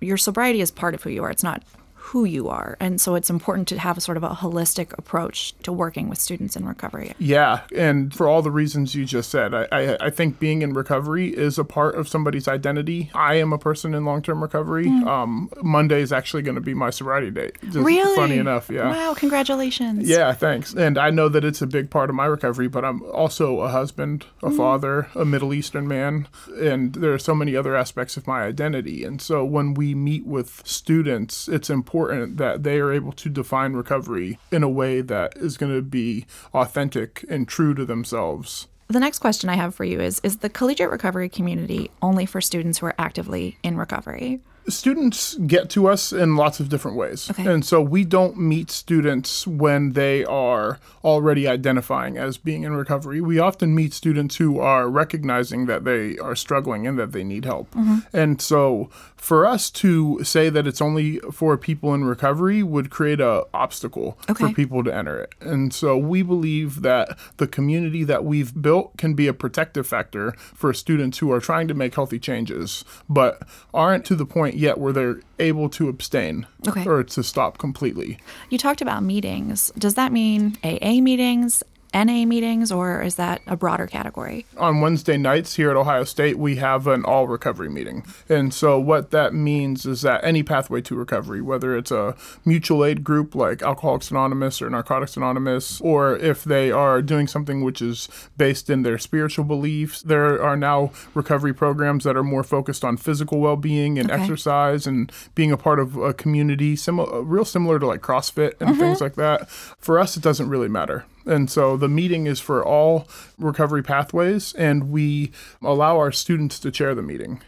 your 0.00 0.16
sobriety 0.16 0.60
is 0.60 0.70
part 0.70 0.94
of 0.94 1.02
who 1.02 1.10
you 1.10 1.24
are. 1.24 1.30
It's 1.30 1.42
not 1.42 1.62
who 2.06 2.24
you 2.24 2.48
are. 2.48 2.76
And 2.78 3.00
so 3.00 3.16
it's 3.16 3.28
important 3.28 3.66
to 3.68 3.78
have 3.80 3.98
a 3.98 4.00
sort 4.00 4.16
of 4.16 4.22
a 4.22 4.28
holistic 4.28 4.96
approach 4.96 5.58
to 5.64 5.72
working 5.72 6.08
with 6.08 6.18
students 6.18 6.54
in 6.54 6.64
recovery. 6.64 7.14
Yeah, 7.18 7.62
and 7.74 8.14
for 8.14 8.28
all 8.28 8.42
the 8.42 8.50
reasons 8.50 8.94
you 8.94 9.04
just 9.04 9.28
said, 9.28 9.52
I, 9.52 9.66
I, 9.72 9.96
I 10.06 10.10
think 10.10 10.38
being 10.38 10.62
in 10.62 10.72
recovery 10.72 11.36
is 11.36 11.58
a 11.58 11.64
part 11.64 11.96
of 11.96 12.08
somebody's 12.08 12.46
identity. 12.46 13.10
I 13.12 13.34
am 13.34 13.52
a 13.52 13.58
person 13.58 13.92
in 13.92 14.04
long 14.04 14.22
term 14.22 14.40
recovery. 14.40 14.86
Um, 14.86 15.50
Monday 15.62 16.00
is 16.00 16.12
actually 16.12 16.42
going 16.42 16.54
to 16.54 16.60
be 16.60 16.74
my 16.74 16.90
sobriety 16.90 17.32
date. 17.32 17.58
Just 17.62 17.78
really? 17.78 18.14
Funny 18.14 18.38
enough, 18.38 18.70
yeah. 18.70 18.88
Wow, 18.88 19.14
congratulations. 19.14 20.08
Yeah, 20.08 20.32
thanks. 20.32 20.74
And 20.74 20.98
I 20.98 21.10
know 21.10 21.28
that 21.28 21.44
it's 21.44 21.60
a 21.60 21.66
big 21.66 21.90
part 21.90 22.08
of 22.08 22.14
my 22.14 22.26
recovery, 22.26 22.68
but 22.68 22.84
I'm 22.84 23.02
also 23.02 23.60
a 23.60 23.68
husband, 23.68 24.26
a 24.44 24.50
father, 24.50 25.08
a 25.16 25.24
Middle 25.24 25.52
Eastern 25.52 25.88
man, 25.88 26.28
and 26.60 26.94
there 26.94 27.12
are 27.12 27.18
so 27.18 27.34
many 27.34 27.56
other 27.56 27.74
aspects 27.74 28.16
of 28.16 28.28
my 28.28 28.42
identity. 28.42 29.02
And 29.02 29.20
so 29.20 29.44
when 29.44 29.74
we 29.74 29.94
meet 29.94 30.24
with 30.24 30.62
students, 30.64 31.48
it's 31.48 31.68
important 31.68 31.95
that 32.04 32.62
they 32.62 32.78
are 32.78 32.92
able 32.92 33.12
to 33.12 33.28
define 33.28 33.72
recovery 33.72 34.38
in 34.50 34.62
a 34.62 34.68
way 34.68 35.00
that 35.00 35.36
is 35.36 35.56
going 35.56 35.74
to 35.74 35.82
be 35.82 36.26
authentic 36.54 37.24
and 37.28 37.48
true 37.48 37.74
to 37.74 37.84
themselves. 37.84 38.68
The 38.88 39.00
next 39.00 39.18
question 39.18 39.50
I 39.50 39.56
have 39.56 39.74
for 39.74 39.84
you 39.84 40.00
is 40.00 40.20
Is 40.22 40.38
the 40.38 40.48
collegiate 40.48 40.90
recovery 40.90 41.28
community 41.28 41.90
only 42.02 42.26
for 42.26 42.40
students 42.40 42.78
who 42.78 42.86
are 42.86 42.94
actively 42.98 43.58
in 43.62 43.76
recovery? 43.76 44.40
students 44.68 45.34
get 45.46 45.70
to 45.70 45.86
us 45.86 46.12
in 46.12 46.36
lots 46.36 46.60
of 46.60 46.68
different 46.68 46.96
ways. 46.96 47.30
Okay. 47.30 47.46
And 47.46 47.64
so 47.64 47.80
we 47.80 48.04
don't 48.04 48.38
meet 48.38 48.70
students 48.70 49.46
when 49.46 49.92
they 49.92 50.24
are 50.24 50.78
already 51.04 51.46
identifying 51.46 52.16
as 52.16 52.38
being 52.38 52.64
in 52.64 52.74
recovery. 52.74 53.20
We 53.20 53.38
often 53.38 53.74
meet 53.74 53.92
students 53.92 54.36
who 54.36 54.58
are 54.58 54.88
recognizing 54.88 55.66
that 55.66 55.84
they 55.84 56.18
are 56.18 56.34
struggling 56.34 56.86
and 56.86 56.98
that 56.98 57.12
they 57.12 57.24
need 57.24 57.44
help. 57.44 57.70
Mm-hmm. 57.72 57.98
And 58.12 58.40
so 58.40 58.90
for 59.16 59.46
us 59.46 59.70
to 59.70 60.22
say 60.22 60.48
that 60.50 60.66
it's 60.66 60.80
only 60.80 61.18
for 61.32 61.56
people 61.56 61.94
in 61.94 62.04
recovery 62.04 62.62
would 62.62 62.90
create 62.90 63.20
a 63.20 63.44
obstacle 63.54 64.18
Okay. 64.30 64.46
for 64.48 64.52
people 64.54 64.84
to 64.84 64.94
enter 64.94 65.18
it. 65.18 65.32
And 65.40 65.72
so 65.72 65.96
we 65.96 66.22
believe 66.22 66.82
that 66.82 67.16
the 67.38 67.46
community 67.46 68.04
that 68.04 68.24
we've 68.24 68.60
built 68.60 68.96
can 68.98 69.14
be 69.14 69.26
a 69.26 69.32
protective 69.32 69.86
factor 69.86 70.32
for 70.54 70.72
students 70.72 71.18
who 71.18 71.32
are 71.32 71.40
trying 71.40 71.66
to 71.68 71.74
make 71.74 71.94
healthy 71.94 72.18
changes 72.18 72.84
but 73.08 73.42
aren't 73.74 74.04
to 74.06 74.14
the 74.14 74.26
point 74.26 74.56
yet 74.56 74.78
where 74.78 74.92
they're 74.92 75.20
able 75.38 75.68
to 75.70 75.88
abstain 75.88 76.46
Okay. 76.68 76.84
or 76.86 77.02
to 77.02 77.22
stop 77.22 77.58
completely. 77.58 78.18
You 78.50 78.58
talked 78.58 78.80
about 78.82 79.02
meetings. 79.02 79.72
Does 79.78 79.94
that 79.94 80.12
mean 80.12 80.56
AA 80.62 81.00
meetings, 81.00 81.62
NA 82.04 82.26
meetings, 82.26 82.70
or 82.70 83.00
is 83.02 83.14
that 83.14 83.40
a 83.46 83.56
broader 83.56 83.86
category? 83.86 84.44
on 84.58 84.80
Wednesday 84.80 85.16
nights 85.16 85.56
here 85.56 85.70
at 85.70 85.76
Ohio 85.76 86.04
State, 86.04 86.38
we 86.38 86.56
have 86.56 86.86
an 86.86 87.04
all 87.04 87.26
recovery 87.26 87.68
meeting. 87.70 88.04
And 88.28 88.52
so, 88.52 88.78
what 88.78 89.10
that 89.12 89.32
means 89.34 89.86
is 89.86 90.02
that 90.02 90.22
any 90.24 90.42
pathway 90.42 90.80
to 90.82 90.94
recovery, 90.94 91.40
whether 91.40 91.76
it's 91.76 91.90
a 91.90 92.14
mutual 92.44 92.84
aid 92.84 93.02
group 93.04 93.34
like 93.34 93.62
Alcoholics 93.62 94.10
Anonymous 94.10 94.60
or 94.60 94.68
Narcotics 94.70 95.16
Anonymous, 95.16 95.80
or 95.80 96.16
if 96.16 96.44
they 96.44 96.70
are 96.70 97.00
doing 97.02 97.26
something 97.26 97.62
which 97.62 97.80
is 97.80 98.08
based 98.36 98.68
in 98.68 98.82
their 98.82 98.98
spiritual 98.98 99.44
beliefs, 99.44 100.02
there 100.02 100.42
are 100.42 100.56
now 100.56 100.90
recovery 101.14 101.54
programs 101.54 102.04
that 102.04 102.16
are 102.16 102.24
more 102.24 102.42
focused 102.44 102.84
on 102.84 102.96
physical 102.96 103.40
well 103.40 103.56
being 103.56 103.98
and 103.98 104.10
Okay. 104.10 104.20
exercise 104.22 104.86
and 104.86 105.10
being 105.34 105.52
a 105.52 105.56
part 105.56 105.78
of 105.78 105.96
a 105.96 106.12
community, 106.14 106.76
similar, 106.76 107.22
real 107.22 107.44
similar 107.44 107.78
to 107.78 107.86
like 107.86 108.00
CrossFit 108.00 108.54
and 108.60 108.70
mm-hmm. 108.70 108.80
things 108.80 109.00
like 109.00 109.14
that. 109.14 109.48
For 109.50 109.98
us, 109.98 110.16
it 110.16 110.22
doesn't 110.22 110.48
really 110.48 110.68
matter. 110.68 111.04
And 111.26 111.50
so 111.50 111.76
the 111.76 111.88
meeting 111.88 112.26
is 112.26 112.40
for 112.40 112.64
all 112.64 113.08
recovery 113.38 113.82
pathways, 113.82 114.52
and 114.54 114.90
we 114.90 115.32
allow 115.62 115.96
our 115.96 116.12
students 116.12 116.58
to 116.60 116.70
chair 116.70 116.94
the 116.94 117.02
meeting. 117.02 117.42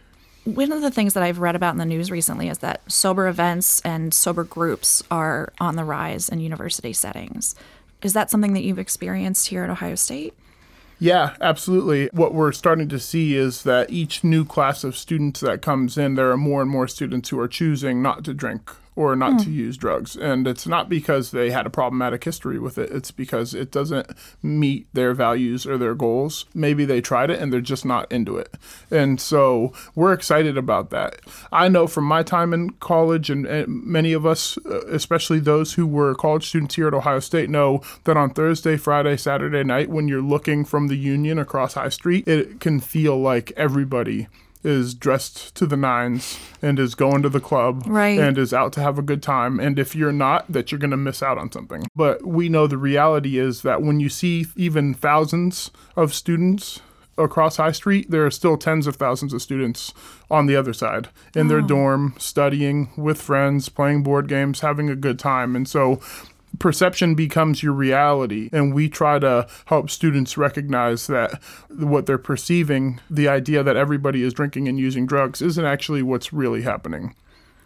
One 0.44 0.72
of 0.72 0.80
the 0.82 0.90
things 0.90 1.14
that 1.14 1.22
I've 1.22 1.40
read 1.40 1.56
about 1.56 1.72
in 1.72 1.78
the 1.78 1.84
news 1.84 2.10
recently 2.10 2.48
is 2.48 2.58
that 2.58 2.80
sober 2.90 3.28
events 3.28 3.80
and 3.82 4.14
sober 4.14 4.44
groups 4.44 5.02
are 5.10 5.52
on 5.60 5.76
the 5.76 5.84
rise 5.84 6.28
in 6.28 6.40
university 6.40 6.92
settings. 6.92 7.54
Is 8.02 8.14
that 8.14 8.30
something 8.30 8.54
that 8.54 8.62
you've 8.62 8.78
experienced 8.78 9.48
here 9.48 9.64
at 9.64 9.70
Ohio 9.70 9.94
State? 9.94 10.34
Yeah, 11.00 11.36
absolutely. 11.40 12.08
What 12.12 12.34
we're 12.34 12.52
starting 12.52 12.88
to 12.88 12.98
see 12.98 13.36
is 13.36 13.62
that 13.62 13.90
each 13.90 14.24
new 14.24 14.44
class 14.44 14.82
of 14.82 14.96
students 14.96 15.40
that 15.40 15.62
comes 15.62 15.96
in, 15.96 16.14
there 16.14 16.30
are 16.30 16.36
more 16.36 16.62
and 16.62 16.70
more 16.70 16.88
students 16.88 17.28
who 17.28 17.38
are 17.38 17.46
choosing 17.46 18.02
not 18.02 18.24
to 18.24 18.34
drink 18.34 18.70
or 18.98 19.14
not 19.14 19.38
to 19.38 19.48
use 19.48 19.76
drugs. 19.76 20.16
And 20.16 20.48
it's 20.48 20.66
not 20.66 20.88
because 20.88 21.30
they 21.30 21.50
had 21.50 21.66
a 21.66 21.70
problematic 21.70 22.24
history 22.24 22.58
with 22.58 22.78
it, 22.78 22.90
it's 22.90 23.12
because 23.12 23.54
it 23.54 23.70
doesn't 23.70 24.10
meet 24.42 24.88
their 24.92 25.14
values 25.14 25.68
or 25.68 25.78
their 25.78 25.94
goals. 25.94 26.46
Maybe 26.52 26.84
they 26.84 27.00
tried 27.00 27.30
it 27.30 27.40
and 27.40 27.52
they're 27.52 27.60
just 27.60 27.84
not 27.84 28.10
into 28.10 28.36
it. 28.36 28.52
And 28.90 29.20
so 29.20 29.72
we're 29.94 30.12
excited 30.12 30.58
about 30.58 30.90
that. 30.90 31.20
I 31.52 31.68
know 31.68 31.86
from 31.86 32.06
my 32.06 32.24
time 32.24 32.52
in 32.52 32.70
college, 32.70 33.30
and, 33.30 33.46
and 33.46 33.84
many 33.84 34.12
of 34.12 34.26
us, 34.26 34.58
uh, 34.66 34.84
especially 34.88 35.38
those 35.38 35.74
who 35.74 35.86
were 35.86 36.16
college 36.16 36.48
students 36.48 36.74
here 36.74 36.88
at 36.88 36.94
Ohio 36.94 37.20
State, 37.20 37.48
know 37.48 37.80
that 38.02 38.16
on 38.16 38.30
Thursday, 38.30 38.76
Friday, 38.76 39.16
Saturday 39.16 39.62
night, 39.62 39.90
when 39.90 40.08
you're 40.08 40.20
looking 40.20 40.64
from 40.64 40.88
the 40.88 40.96
Union 40.96 41.38
across 41.38 41.74
High 41.74 41.90
Street, 41.90 42.26
it 42.26 42.58
can 42.58 42.80
feel 42.80 43.16
like 43.16 43.52
everybody 43.56 44.26
is 44.64 44.94
dressed 44.94 45.54
to 45.56 45.66
the 45.66 45.76
nines 45.76 46.38
and 46.62 46.78
is 46.78 46.94
going 46.94 47.22
to 47.22 47.28
the 47.28 47.40
club 47.40 47.84
Right. 47.86 48.18
and 48.18 48.36
is 48.38 48.52
out 48.52 48.72
to 48.74 48.80
have 48.80 48.98
a 48.98 49.02
good 49.02 49.22
time. 49.22 49.60
And 49.60 49.78
if 49.78 49.94
you're 49.94 50.12
not 50.12 50.50
that 50.52 50.70
you're 50.70 50.78
going 50.78 50.90
to 50.90 50.96
miss 50.96 51.22
out 51.22 51.38
on 51.38 51.52
something. 51.52 51.86
But 51.94 52.26
we 52.26 52.48
know 52.48 52.66
the 52.66 52.78
reality 52.78 53.38
is 53.38 53.62
that 53.62 53.82
when 53.82 54.00
you 54.00 54.08
see 54.08 54.46
even 54.56 54.94
thousands 54.94 55.70
of 55.96 56.14
students 56.14 56.80
across 57.16 57.56
high 57.56 57.72
street 57.72 58.10
there 58.12 58.24
are 58.24 58.30
still 58.30 58.56
tens 58.56 58.86
of 58.86 58.94
thousands 58.94 59.32
of 59.32 59.42
students 59.42 59.92
on 60.30 60.46
the 60.46 60.54
other 60.54 60.72
side 60.72 61.08
in 61.34 61.48
their 61.48 61.58
oh. 61.58 61.66
dorm 61.66 62.14
studying 62.16 62.90
with 62.96 63.20
friends 63.20 63.68
playing 63.68 64.04
board 64.04 64.28
games 64.28 64.60
having 64.60 64.88
a 64.88 64.94
good 64.94 65.18
time. 65.18 65.56
And 65.56 65.68
so 65.68 66.00
perception 66.58 67.14
becomes 67.14 67.62
your 67.62 67.72
reality 67.72 68.48
and 68.52 68.74
we 68.74 68.88
try 68.88 69.18
to 69.18 69.46
help 69.66 69.90
students 69.90 70.36
recognize 70.36 71.06
that 71.06 71.42
what 71.68 72.06
they're 72.06 72.18
perceiving 72.18 73.00
the 73.10 73.28
idea 73.28 73.62
that 73.62 73.76
everybody 73.76 74.22
is 74.22 74.32
drinking 74.32 74.68
and 74.68 74.78
using 74.78 75.06
drugs 75.06 75.42
isn't 75.42 75.64
actually 75.64 76.02
what's 76.02 76.32
really 76.32 76.62
happening 76.62 77.14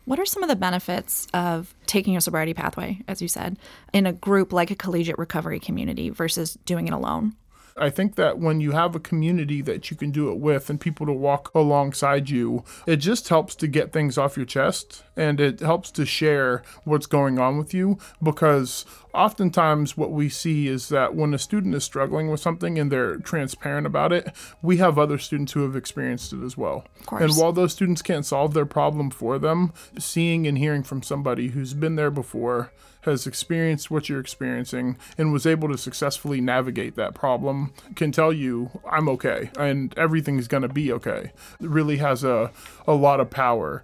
What 0.05 0.19
are 0.19 0.27
some 0.27 0.43
of 0.43 0.49
the 0.49 0.57
benefits 0.57 1.29
of 1.33 1.75
taking 1.87 2.17
a 2.17 2.21
sobriety 2.21 2.55
pathway, 2.55 2.99
as 3.07 3.23
you 3.23 3.29
said, 3.29 3.57
in 3.93 4.05
a 4.05 4.13
group 4.13 4.53
like 4.53 4.73
a 4.73 4.75
collegiate 4.75 5.17
recovery 5.17 5.61
community 5.61 6.11
versus 6.11 6.59
doing 6.65 6.89
it 6.89 6.93
alone? 6.93 7.37
I 7.77 7.91
think 7.91 8.17
that 8.17 8.39
when 8.39 8.61
you 8.61 8.73
have 8.73 8.95
a 8.95 9.01
community 9.01 9.63
that 9.63 9.91
you 9.91 9.97
can 9.97 10.11
do 10.11 10.31
it 10.31 10.39
with 10.39 10.69
and 10.71 10.81
people 10.81 11.07
to 11.07 11.13
walk 11.13 11.51
alongside 11.55 12.31
you, 12.31 12.65
it 12.87 12.97
just 12.97 13.29
helps 13.29 13.55
to 13.57 13.67
get 13.67 13.93
things 13.93 14.19
off 14.19 14.37
your 14.37 14.47
chest 14.47 15.03
and 15.17 15.41
it 15.41 15.61
helps 15.61 15.91
to 15.93 16.07
share 16.07 16.63
what's 16.85 17.07
going 17.07 17.39
on 17.39 17.59
with 17.59 17.75
you 17.75 17.99
because 18.23 18.85
oftentimes 19.15 19.97
what 19.97 20.11
we 20.11 20.29
see 20.29 20.69
is 20.69 20.89
that 20.89 21.15
when 21.15 21.35
a 21.35 21.39
student 21.39 21.75
is 21.75 21.85
struggling 21.85 22.31
with 22.31 22.41
something 22.41 22.79
and 22.79 22.91
they're 22.91 23.17
transparent 23.17 23.87
about 23.87 24.13
it, 24.13 24.33
we 24.61 24.79
have 24.79 24.99
other 24.99 25.19
students 25.19 25.53
who 25.53 25.63
have 25.63 25.77
experienced 25.77 26.33
it 26.33 26.43
as 26.43 26.57
well. 26.57 26.85
And 27.11 27.37
while 27.37 27.53
those 27.53 27.73
students 27.73 28.03
can't 28.03 28.27
solve 28.27 28.55
their 28.55 28.67
problem 28.67 29.11
for 29.11 29.39
them, 29.39 29.73
seeing 29.99 30.47
and 30.47 30.59
hearing 30.59 30.83
from 30.83 31.03
somebody 31.03 31.49
who's 31.49 31.75
been 31.75 31.97
there 31.97 32.11
before 32.11 32.73
has 33.03 33.27
experienced 33.27 33.91
what 33.91 34.09
you're 34.09 34.21
experiencing 34.21 34.97
and 35.19 35.33
was 35.33 35.47
able 35.47 35.69
to 35.69 35.77
successfully 35.77 36.41
navigate 36.41 36.95
that 36.97 37.15
problem 37.15 37.73
can 37.97 38.13
tell 38.13 38.33
you 38.33 38.71
I'm 38.89 39.09
okay 39.09 39.51
and 39.59 39.97
everything's 39.99 40.49
going 40.49 40.63
to 40.63 40.69
be 40.69 40.93
okay. 40.93 41.33
It 41.61 41.69
really 41.69 41.99
has 41.99 42.25
a 42.25 42.51
a 42.87 42.95
lot 42.95 43.21
of 43.21 43.31
power. 43.31 43.83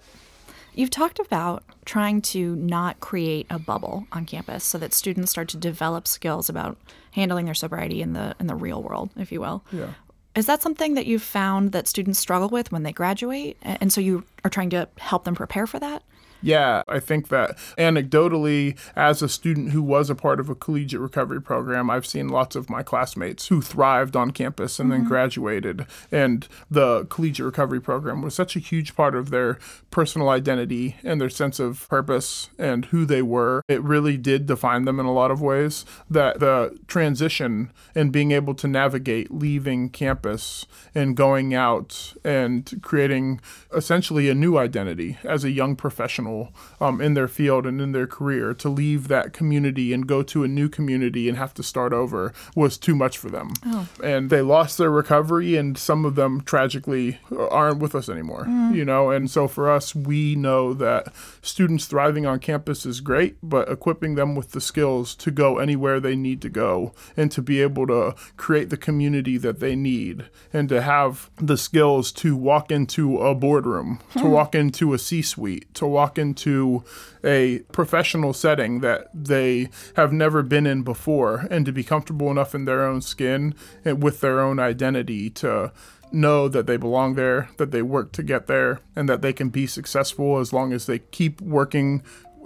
You've 0.79 0.91
talked 0.91 1.19
about 1.19 1.65
trying 1.87 2.23
to 2.23 2.55
not 2.55 3.01
create 3.01 3.49
a 3.51 3.59
bubble 3.59 4.07
on 4.13 4.25
campus 4.27 4.63
so 4.63 4.79
that 4.79 4.95
students 4.95 5.29
start 5.29 5.49
to 5.49 5.57
develop 5.57 6.07
skills 6.07 6.49
about 6.49 6.79
handling 7.11 7.47
their 7.47 7.55
sobriety 7.55 8.01
in 8.01 8.13
the 8.13 8.37
in 8.39 8.47
the 8.47 8.55
real 8.55 8.81
world, 8.81 9.11
if 9.17 9.33
you 9.33 9.41
will. 9.41 9.65
Yeah. 9.73 9.95
Is 10.37 10.47
that 10.47 10.63
something 10.63 10.95
that 10.95 11.07
you've 11.07 11.21
found 11.21 11.73
that 11.73 11.89
students 11.89 12.21
struggle 12.21 12.49
with 12.49 12.71
when 12.71 12.85
they 12.85 12.93
graduate? 12.93 13.57
And 13.63 13.93
so 13.93 14.01
you 14.01 14.23
are 14.45 14.51
trying 14.51 14.71
to 14.71 14.89
help 14.99 15.25
them 15.25 15.35
prepare 15.35 15.67
for 15.67 15.81
that? 15.81 16.05
Yeah, 16.41 16.83
I 16.87 17.01
think 17.01 17.29
that 17.29 17.57
anecdotally, 17.77 18.79
as 18.95 19.23
a 19.23 19.29
student 19.29 19.73
who 19.73 19.83
was 19.83 20.09
a 20.09 20.15
part 20.15 20.39
of 20.39 20.49
a 20.49 20.55
collegiate 20.55 21.01
recovery 21.01 21.43
program, 21.43 21.91
I've 21.91 22.07
seen 22.07 22.29
lots 22.29 22.55
of 22.55 22.71
my 22.71 22.83
classmates 22.83 23.49
who 23.49 23.61
thrived 23.61 24.15
on 24.15 24.31
campus 24.31 24.79
and 24.79 24.91
mm-hmm. 24.91 25.03
then 25.03 25.09
graduated. 25.09 25.87
And 26.13 26.47
the 26.71 27.07
collegiate 27.07 27.47
recovery 27.47 27.81
program 27.81 28.23
was 28.23 28.35
such 28.35 28.55
a 28.55 28.61
huge 28.61 28.95
part 28.95 29.15
of 29.15 29.31
their 29.31 29.59
personal 29.91 30.29
identity 30.29 30.97
and 31.03 31.21
their 31.21 31.29
sense 31.29 31.59
of 31.59 31.89
purpose 31.89 32.51
and 32.59 32.87
who 32.87 33.05
they 33.05 33.23
were. 33.23 33.63
It 33.69 33.83
really 33.83 34.17
did 34.17 34.47
define 34.47 34.85
them 34.85 35.01
in 35.01 35.07
a 35.07 35.13
lot 35.13 35.31
of 35.31 35.43
ways. 35.43 35.85
That 36.09 36.39
the 36.39 36.79
transition 36.87 37.73
and 37.95 38.13
being 38.13 38.31
able 38.31 38.55
to 38.55 38.69
navigate 38.69 39.31
leaving 39.31 39.89
campus 39.89 40.67
and 40.95 41.17
going 41.17 41.53
out 41.53 42.15
and 42.25 42.81
creating 42.83 43.41
essentially 43.75 44.29
a 44.29 44.35
new 44.35 44.57
identity 44.57 45.19
as 45.25 45.45
a 45.45 45.51
young 45.51 45.75
professional 45.75 46.28
professional 46.29 46.53
um, 46.81 47.01
in 47.01 47.15
their 47.15 47.29
field 47.29 47.67
and 47.67 47.81
in 47.81 47.93
their 47.93 48.07
career 48.07 48.55
to 48.55 48.69
leave 48.69 49.09
that 49.09 49.33
community 49.33 49.93
and 49.93 50.07
go 50.07 50.23
to 50.23 50.45
a 50.45 50.49
new 50.49 50.69
community 50.69 51.29
and 51.29 51.37
have 51.37 51.53
to 51.55 51.63
start 51.63 51.93
over 51.93 52.33
was 52.55 52.79
too 52.79 52.95
much 52.95 53.19
for 53.19 53.31
them. 53.31 53.53
Oh. 53.67 53.89
And 54.03 54.31
they 54.31 54.43
lost 54.43 54.79
their 54.79 54.91
recovery, 54.91 55.57
and 55.57 55.77
some 55.77 56.05
of 56.05 56.15
them 56.15 56.43
tragically 56.43 57.19
aren't 57.51 57.81
with 57.81 57.95
us 57.95 58.09
anymore. 58.09 58.45
Mm. 58.45 58.77
You 58.77 58.85
know, 58.85 59.11
and 59.11 59.31
so 59.31 59.49
for 59.49 59.71
us, 59.71 59.95
we 59.95 60.35
know 60.35 60.73
that 60.75 61.13
students 61.43 61.87
thriving 61.87 62.27
on 62.27 62.39
campus 62.39 62.87
is 62.87 63.01
great, 63.01 63.37
but 63.43 63.69
equipping 63.69 64.15
them 64.15 64.35
with 64.35 64.53
the 64.53 64.61
skills 64.61 65.15
to 65.17 65.31
go 65.31 65.59
anywhere 65.59 66.01
they 66.01 66.17
need 66.17 66.41
to 66.43 66.49
go 66.49 66.93
and 67.17 67.33
to 67.33 67.43
be 67.43 67.61
able 67.61 67.87
to 67.87 68.15
create 68.37 68.71
the 68.71 68.77
community 68.77 69.37
that 69.39 69.61
they 69.61 69.75
need 69.75 70.27
and 70.53 70.69
to 70.69 70.81
have 70.83 71.31
the 71.37 71.57
skills 71.57 72.13
to 72.13 72.37
walk 72.37 72.71
into 72.71 73.19
a 73.19 73.35
boardroom, 73.35 74.01
to 74.13 74.21
hmm. 74.21 74.31
walk 74.31 74.55
into 74.55 74.93
a 74.95 74.99
C 74.99 75.23
suite, 75.23 75.73
to 75.75 75.87
walk 75.87 76.18
into 76.19 76.85
a 77.25 77.61
professional 77.73 78.33
setting 78.33 78.81
that 78.81 79.09
they 79.15 79.69
have 79.97 80.13
never 80.13 80.43
been 80.43 80.67
in 80.67 80.83
before 80.83 81.47
and 81.51 81.65
to 81.65 81.73
be 81.73 81.85
comfortable 81.85 82.31
enough 82.31 82.55
in 82.55 82.65
their 82.65 82.85
own 82.85 83.01
skin 83.01 83.55
and 83.85 84.03
with 84.03 84.21
their 84.21 84.41
own 84.41 84.59
identity 84.59 85.31
to 85.31 85.73
know 86.13 86.49
that 86.49 86.67
they 86.67 86.77
belong 86.77 87.15
there, 87.15 87.51
that 87.59 87.71
they 87.71 87.83
work 87.83 88.13
to 88.13 88.23
get 88.23 88.47
there, 88.47 88.81
and 88.97 89.09
that 89.09 89.23
they 89.23 89.33
can 89.33 89.51
be 89.51 89.67
successful 89.67 90.39
as 90.39 90.53
long 90.53 90.73
as 90.73 90.87
they 90.87 90.99
keep 90.99 91.41
working 91.41 92.03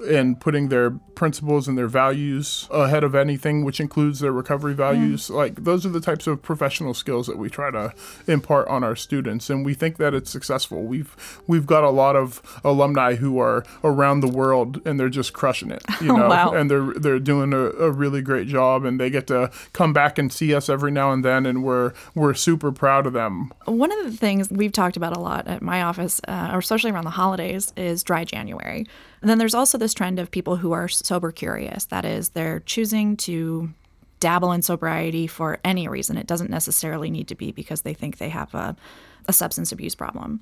and 0.09 0.41
putting 0.41 0.69
their 0.69 0.91
principles 0.91 1.69
and 1.69 1.77
their 1.77 1.89
values 1.89 2.67
ahead 2.71 3.05
of 3.05 3.15
anything, 3.15 3.65
which 3.65 3.81
includes 3.81 4.21
their 4.21 4.33
recovery 4.33 4.75
values. 4.75 5.29
Mm. 5.29 5.35
Like 5.35 5.65
those 5.65 5.87
are 5.87 5.91
the 5.91 6.01
types 6.01 6.27
of 6.27 6.43
professional 6.43 6.95
skills 6.95 7.27
that 7.27 7.39
we 7.39 7.49
try 7.49 7.71
to 7.71 7.95
impart 8.27 8.69
on 8.69 8.83
our 8.83 8.97
students, 8.97 9.51
and 9.51 9.65
we 9.65 9.75
think 9.75 9.97
that 9.99 10.15
it's 10.15 10.31
successful. 10.31 10.83
We've 10.83 11.43
we've 11.47 11.67
got 11.67 11.85
a 11.85 11.91
lot 11.91 12.17
of 12.17 12.43
alumni 12.65 13.17
who 13.17 13.39
are 13.39 13.65
around 13.85 14.21
the 14.21 14.29
world 14.29 14.81
and 14.85 14.99
they're 14.99 15.09
just 15.09 15.33
crushing 15.33 15.71
it, 15.71 15.83
you 16.01 16.09
know, 16.09 16.29
wow. 16.29 16.53
and 16.53 16.71
they're 16.71 16.93
they're 16.95 17.19
doing 17.19 17.53
a, 17.53 17.71
a, 17.71 17.91
really 17.91 18.23
great 18.23 18.49
job, 18.49 18.85
and 18.85 18.99
they 18.99 19.11
get 19.11 19.27
to 19.27 19.51
come 19.73 19.93
back 19.93 20.19
and 20.19 20.33
see 20.33 20.55
us 20.55 20.69
every 20.69 20.91
now 20.91 21.13
and 21.13 21.25
then, 21.25 21.47
and 21.47 21.63
we're 21.63 21.93
we're 22.15 22.35
super 22.35 22.73
proud 22.73 23.07
of 23.07 23.13
them. 23.13 23.53
One 23.67 23.93
of 23.93 24.05
the 24.05 24.17
things 24.17 24.51
we've 24.51 24.73
talked 24.73 24.97
about 24.97 25.17
a 25.17 25.21
lot 25.21 25.47
at 25.47 25.63
my 25.63 25.83
office, 25.83 26.21
uh, 26.27 26.51
or 26.53 26.59
especially 26.59 26.91
around 26.91 27.05
the 27.05 27.11
holidays, 27.11 27.73
is 27.77 28.03
dry 28.03 28.25
January. 28.25 28.87
And 29.23 29.31
then 29.31 29.39
there's 29.39 29.55
also 29.55 29.79
this 29.79 29.95
trend 29.95 30.19
of 30.19 30.31
people 30.31 30.57
who 30.57 30.73
are 30.73 30.89
sober 30.89 31.33
curious. 31.33 31.87
That 31.87 32.05
is, 32.05 32.31
they're 32.31 32.61
choosing 32.61 33.17
to 33.19 33.73
dabble 34.19 34.53
in 34.53 34.63
sobriety 34.63 35.27
for 35.27 35.59
any 35.65 35.89
reason. 35.89 36.17
It 36.17 36.27
doesn't 36.27 36.51
necessarily 36.51 37.11
need 37.11 37.29
to 37.29 37.35
be 37.35 37.53
because 37.53 37.83
they 37.83 37.95
think 37.95 38.19
they 38.19 38.29
have 38.29 38.53
a, 38.55 38.77
a 39.27 39.33
substance 39.33 39.73
abuse 39.73 39.95
problem. 39.95 40.41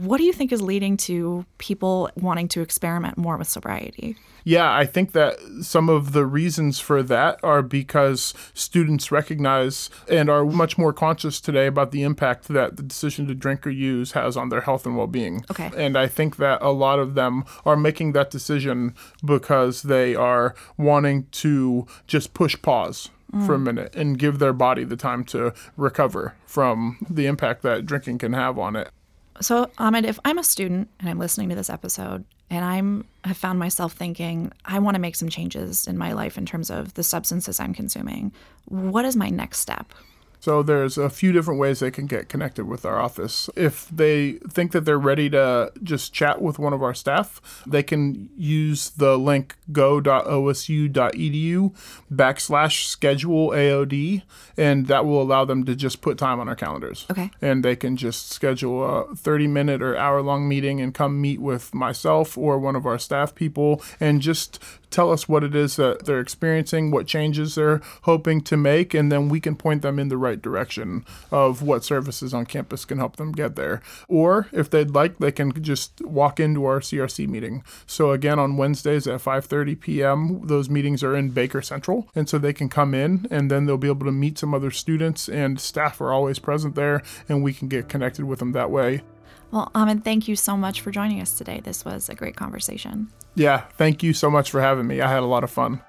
What 0.00 0.16
do 0.16 0.24
you 0.24 0.32
think 0.32 0.50
is 0.50 0.62
leading 0.62 0.96
to 0.98 1.44
people 1.58 2.10
wanting 2.16 2.48
to 2.48 2.62
experiment 2.62 3.18
more 3.18 3.36
with 3.36 3.48
sobriety? 3.48 4.16
Yeah, 4.44 4.74
I 4.74 4.86
think 4.86 5.12
that 5.12 5.38
some 5.60 5.90
of 5.90 6.12
the 6.12 6.24
reasons 6.24 6.80
for 6.80 7.02
that 7.02 7.38
are 7.42 7.60
because 7.60 8.32
students 8.54 9.12
recognize 9.12 9.90
and 10.08 10.30
are 10.30 10.46
much 10.46 10.78
more 10.78 10.94
conscious 10.94 11.38
today 11.38 11.66
about 11.66 11.90
the 11.90 12.02
impact 12.02 12.48
that 12.48 12.78
the 12.78 12.82
decision 12.82 13.26
to 13.26 13.34
drink 13.34 13.66
or 13.66 13.70
use 13.70 14.12
has 14.12 14.38
on 14.38 14.48
their 14.48 14.62
health 14.62 14.86
and 14.86 14.96
well 14.96 15.06
being. 15.06 15.44
Okay. 15.50 15.70
And 15.76 15.98
I 15.98 16.06
think 16.06 16.36
that 16.36 16.62
a 16.62 16.70
lot 16.70 16.98
of 16.98 17.14
them 17.14 17.44
are 17.66 17.76
making 17.76 18.12
that 18.12 18.30
decision 18.30 18.94
because 19.22 19.82
they 19.82 20.14
are 20.14 20.54
wanting 20.78 21.26
to 21.32 21.86
just 22.06 22.32
push 22.32 22.60
pause. 22.62 23.10
Mm. 23.32 23.46
For 23.46 23.54
a 23.54 23.60
minute 23.60 23.94
and 23.94 24.18
give 24.18 24.40
their 24.40 24.52
body 24.52 24.82
the 24.82 24.96
time 24.96 25.22
to 25.26 25.54
recover 25.76 26.34
from 26.46 26.98
the 27.08 27.26
impact 27.26 27.62
that 27.62 27.86
drinking 27.86 28.18
can 28.18 28.32
have 28.32 28.58
on 28.58 28.74
it. 28.74 28.90
So, 29.40 29.70
Ahmed, 29.78 30.04
if 30.04 30.18
I'm 30.24 30.38
a 30.38 30.44
student 30.44 30.88
and 30.98 31.08
I'm 31.08 31.18
listening 31.18 31.48
to 31.48 31.54
this 31.54 31.70
episode 31.70 32.24
and 32.50 32.64
I'm 32.64 33.04
have 33.24 33.36
found 33.36 33.58
myself 33.58 33.92
thinking 33.92 34.52
I 34.64 34.78
want 34.78 34.94
to 34.96 35.00
make 35.00 35.16
some 35.16 35.28
changes 35.28 35.86
in 35.86 35.96
my 35.96 36.12
life 36.12 36.36
in 36.36 36.46
terms 36.46 36.70
of 36.70 36.94
the 36.94 37.02
substances 37.02 37.58
I'm 37.60 37.72
consuming, 37.74 38.32
what 38.66 39.04
is 39.04 39.16
my 39.16 39.28
next 39.30 39.60
step? 39.60 39.92
So 40.40 40.62
there's 40.62 40.98
a 40.98 41.10
few 41.10 41.32
different 41.32 41.60
ways 41.60 41.80
they 41.80 41.90
can 41.90 42.06
get 42.06 42.30
connected 42.30 42.64
with 42.64 42.86
our 42.86 42.98
office. 42.98 43.50
If 43.54 43.86
they 43.90 44.38
think 44.48 44.72
that 44.72 44.86
they're 44.86 44.98
ready 44.98 45.28
to 45.30 45.70
just 45.82 46.14
chat 46.14 46.40
with 46.40 46.58
one 46.58 46.72
of 46.72 46.82
our 46.82 46.94
staff, 46.94 47.62
they 47.66 47.82
can 47.82 48.30
use 48.36 48.88
the 48.90 49.18
link 49.18 49.56
go.osu.edu 49.70 51.74
backslash 52.12 52.84
schedule 52.84 53.50
AOD, 53.50 54.22
and 54.56 54.86
that 54.86 55.04
will 55.04 55.20
allow 55.20 55.44
them 55.44 55.64
to 55.64 55.76
just 55.76 56.00
put 56.00 56.16
time 56.16 56.40
on 56.40 56.48
our 56.48 56.56
calendars. 56.56 57.04
Okay. 57.10 57.30
And 57.42 57.62
they 57.62 57.76
can 57.76 57.96
just 57.96 58.30
schedule 58.30 58.84
a 58.84 59.14
30 59.14 59.46
minute 59.46 59.82
or 59.82 59.94
hour 59.96 60.22
long 60.22 60.48
meeting 60.48 60.80
and 60.80 60.94
come 60.94 61.20
meet 61.20 61.40
with 61.40 61.74
myself 61.74 62.38
or 62.38 62.58
one 62.58 62.76
of 62.76 62.86
our 62.86 62.98
staff 62.98 63.34
people 63.34 63.82
and 64.00 64.22
just 64.22 64.58
tell 64.90 65.12
us 65.12 65.28
what 65.28 65.44
it 65.44 65.54
is 65.54 65.76
that 65.76 66.04
they're 66.04 66.20
experiencing, 66.20 66.90
what 66.90 67.06
changes 67.06 67.54
they're 67.54 67.80
hoping 68.02 68.40
to 68.42 68.56
make, 68.56 68.94
and 68.94 69.10
then 69.10 69.28
we 69.28 69.40
can 69.40 69.56
point 69.56 69.82
them 69.82 69.98
in 69.98 70.08
the 70.08 70.16
right 70.16 70.40
direction 70.40 71.04
of 71.30 71.62
what 71.62 71.84
services 71.84 72.34
on 72.34 72.46
campus 72.46 72.84
can 72.84 72.98
help 72.98 73.16
them 73.16 73.32
get 73.32 73.56
there. 73.56 73.80
Or 74.08 74.48
if 74.52 74.70
they'd 74.70 74.90
like, 74.90 75.18
they 75.18 75.32
can 75.32 75.52
just 75.62 76.00
walk 76.02 76.40
into 76.40 76.64
our 76.64 76.80
CRC 76.80 77.28
meeting. 77.28 77.62
So 77.86 78.10
again, 78.10 78.38
on 78.38 78.56
Wednesdays 78.56 79.06
at 79.06 79.20
5:30 79.20 79.80
p.m., 79.80 80.46
those 80.46 80.68
meetings 80.68 81.02
are 81.02 81.16
in 81.16 81.30
Baker 81.30 81.62
Central, 81.62 82.08
and 82.14 82.28
so 82.28 82.38
they 82.38 82.52
can 82.52 82.68
come 82.68 82.94
in, 82.94 83.26
and 83.30 83.50
then 83.50 83.66
they'll 83.66 83.76
be 83.76 83.88
able 83.88 84.06
to 84.06 84.12
meet 84.12 84.38
some 84.38 84.54
other 84.54 84.70
students, 84.70 85.28
and 85.28 85.60
staff 85.60 86.00
are 86.00 86.12
always 86.12 86.38
present 86.38 86.74
there, 86.74 87.02
and 87.28 87.42
we 87.42 87.52
can 87.52 87.68
get 87.68 87.88
connected 87.88 88.24
with 88.24 88.38
them 88.38 88.52
that 88.52 88.70
way. 88.70 89.02
Well, 89.50 89.70
Ahmed, 89.74 90.04
thank 90.04 90.28
you 90.28 90.36
so 90.36 90.56
much 90.56 90.80
for 90.80 90.90
joining 90.90 91.20
us 91.20 91.36
today. 91.36 91.60
This 91.60 91.84
was 91.84 92.08
a 92.08 92.14
great 92.14 92.36
conversation. 92.36 93.08
Yeah, 93.34 93.64
thank 93.76 94.02
you 94.02 94.12
so 94.12 94.30
much 94.30 94.50
for 94.50 94.60
having 94.60 94.86
me. 94.86 95.00
I 95.00 95.08
had 95.08 95.22
a 95.22 95.26
lot 95.26 95.44
of 95.44 95.50
fun. 95.50 95.82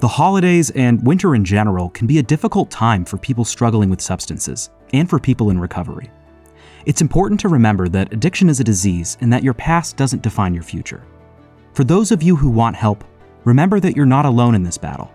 The 0.00 0.08
holidays 0.08 0.70
and 0.70 1.00
winter 1.06 1.36
in 1.36 1.44
general 1.44 1.88
can 1.90 2.08
be 2.08 2.18
a 2.18 2.24
difficult 2.24 2.72
time 2.72 3.04
for 3.04 3.18
people 3.18 3.44
struggling 3.44 3.88
with 3.88 4.00
substances 4.00 4.70
and 4.92 5.08
for 5.08 5.20
people 5.20 5.50
in 5.50 5.60
recovery. 5.60 6.10
It's 6.86 7.00
important 7.00 7.38
to 7.38 7.48
remember 7.48 7.88
that 7.90 8.12
addiction 8.12 8.48
is 8.48 8.58
a 8.58 8.64
disease 8.64 9.16
and 9.20 9.32
that 9.32 9.44
your 9.44 9.54
past 9.54 9.96
doesn't 9.96 10.22
define 10.22 10.54
your 10.54 10.64
future. 10.64 11.04
For 11.74 11.84
those 11.84 12.10
of 12.10 12.20
you 12.20 12.34
who 12.34 12.50
want 12.50 12.74
help, 12.74 13.04
remember 13.44 13.80
that 13.80 13.96
you're 13.96 14.06
not 14.06 14.26
alone 14.26 14.54
in 14.54 14.62
this 14.62 14.78
battle. 14.78 15.10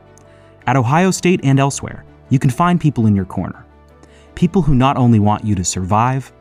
At 0.66 0.76
Ohio 0.76 1.12
State 1.12 1.42
and 1.44 1.60
elsewhere, 1.60 2.06
you 2.30 2.40
can 2.40 2.50
find 2.50 2.80
people 2.80 3.08
in 3.08 3.16
your 3.16 3.26
corner. 3.26 3.66
People 4.36 4.62
who 4.62 4.76
not 4.76 4.98
only 4.98 5.20
want 5.20 5.46
you 5.46 5.56
to 5.56 5.63
survive, 5.63 6.32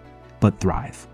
but 0.40 0.60
thrive. 0.60 1.06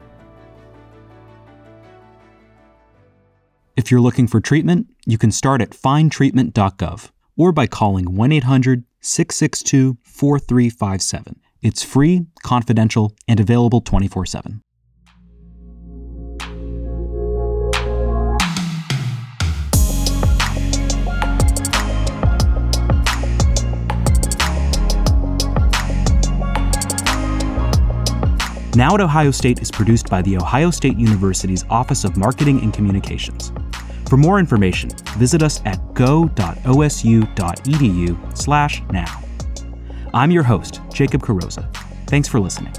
If 3.76 3.90
you're 3.90 4.00
looking 4.00 4.26
for 4.26 4.40
treatment, 4.40 4.88
you 5.06 5.18
can 5.18 5.30
start 5.30 5.62
at 5.62 5.70
findtreatment.gov 5.70 7.10
or 7.36 7.52
by 7.52 7.66
calling 7.66 8.14
1 8.14 8.32
800 8.32 8.84
662 9.00 9.98
4357. 10.02 11.40
It's 11.62 11.82
free, 11.82 12.26
confidential, 12.42 13.12
and 13.26 13.40
available 13.40 13.80
24 13.80 14.26
7. 14.26 14.62
Now 28.74 28.94
at 28.94 29.02
Ohio 29.02 29.30
State 29.30 29.60
is 29.60 29.70
produced 29.70 30.08
by 30.08 30.22
The 30.22 30.38
Ohio 30.38 30.70
State 30.70 30.96
University's 30.96 31.62
Office 31.68 32.04
of 32.04 32.16
Marketing 32.16 32.58
and 32.62 32.72
Communications. 32.72 33.52
For 34.08 34.16
more 34.16 34.38
information, 34.38 34.88
visit 35.18 35.42
us 35.42 35.60
at 35.66 35.92
go.osu.edu/now. 35.92 36.32
I'm 40.14 40.30
your 40.30 40.42
host, 40.42 40.80
Jacob 40.92 41.20
Carosa. 41.22 41.70
Thanks 42.06 42.28
for 42.28 42.40
listening. 42.40 42.72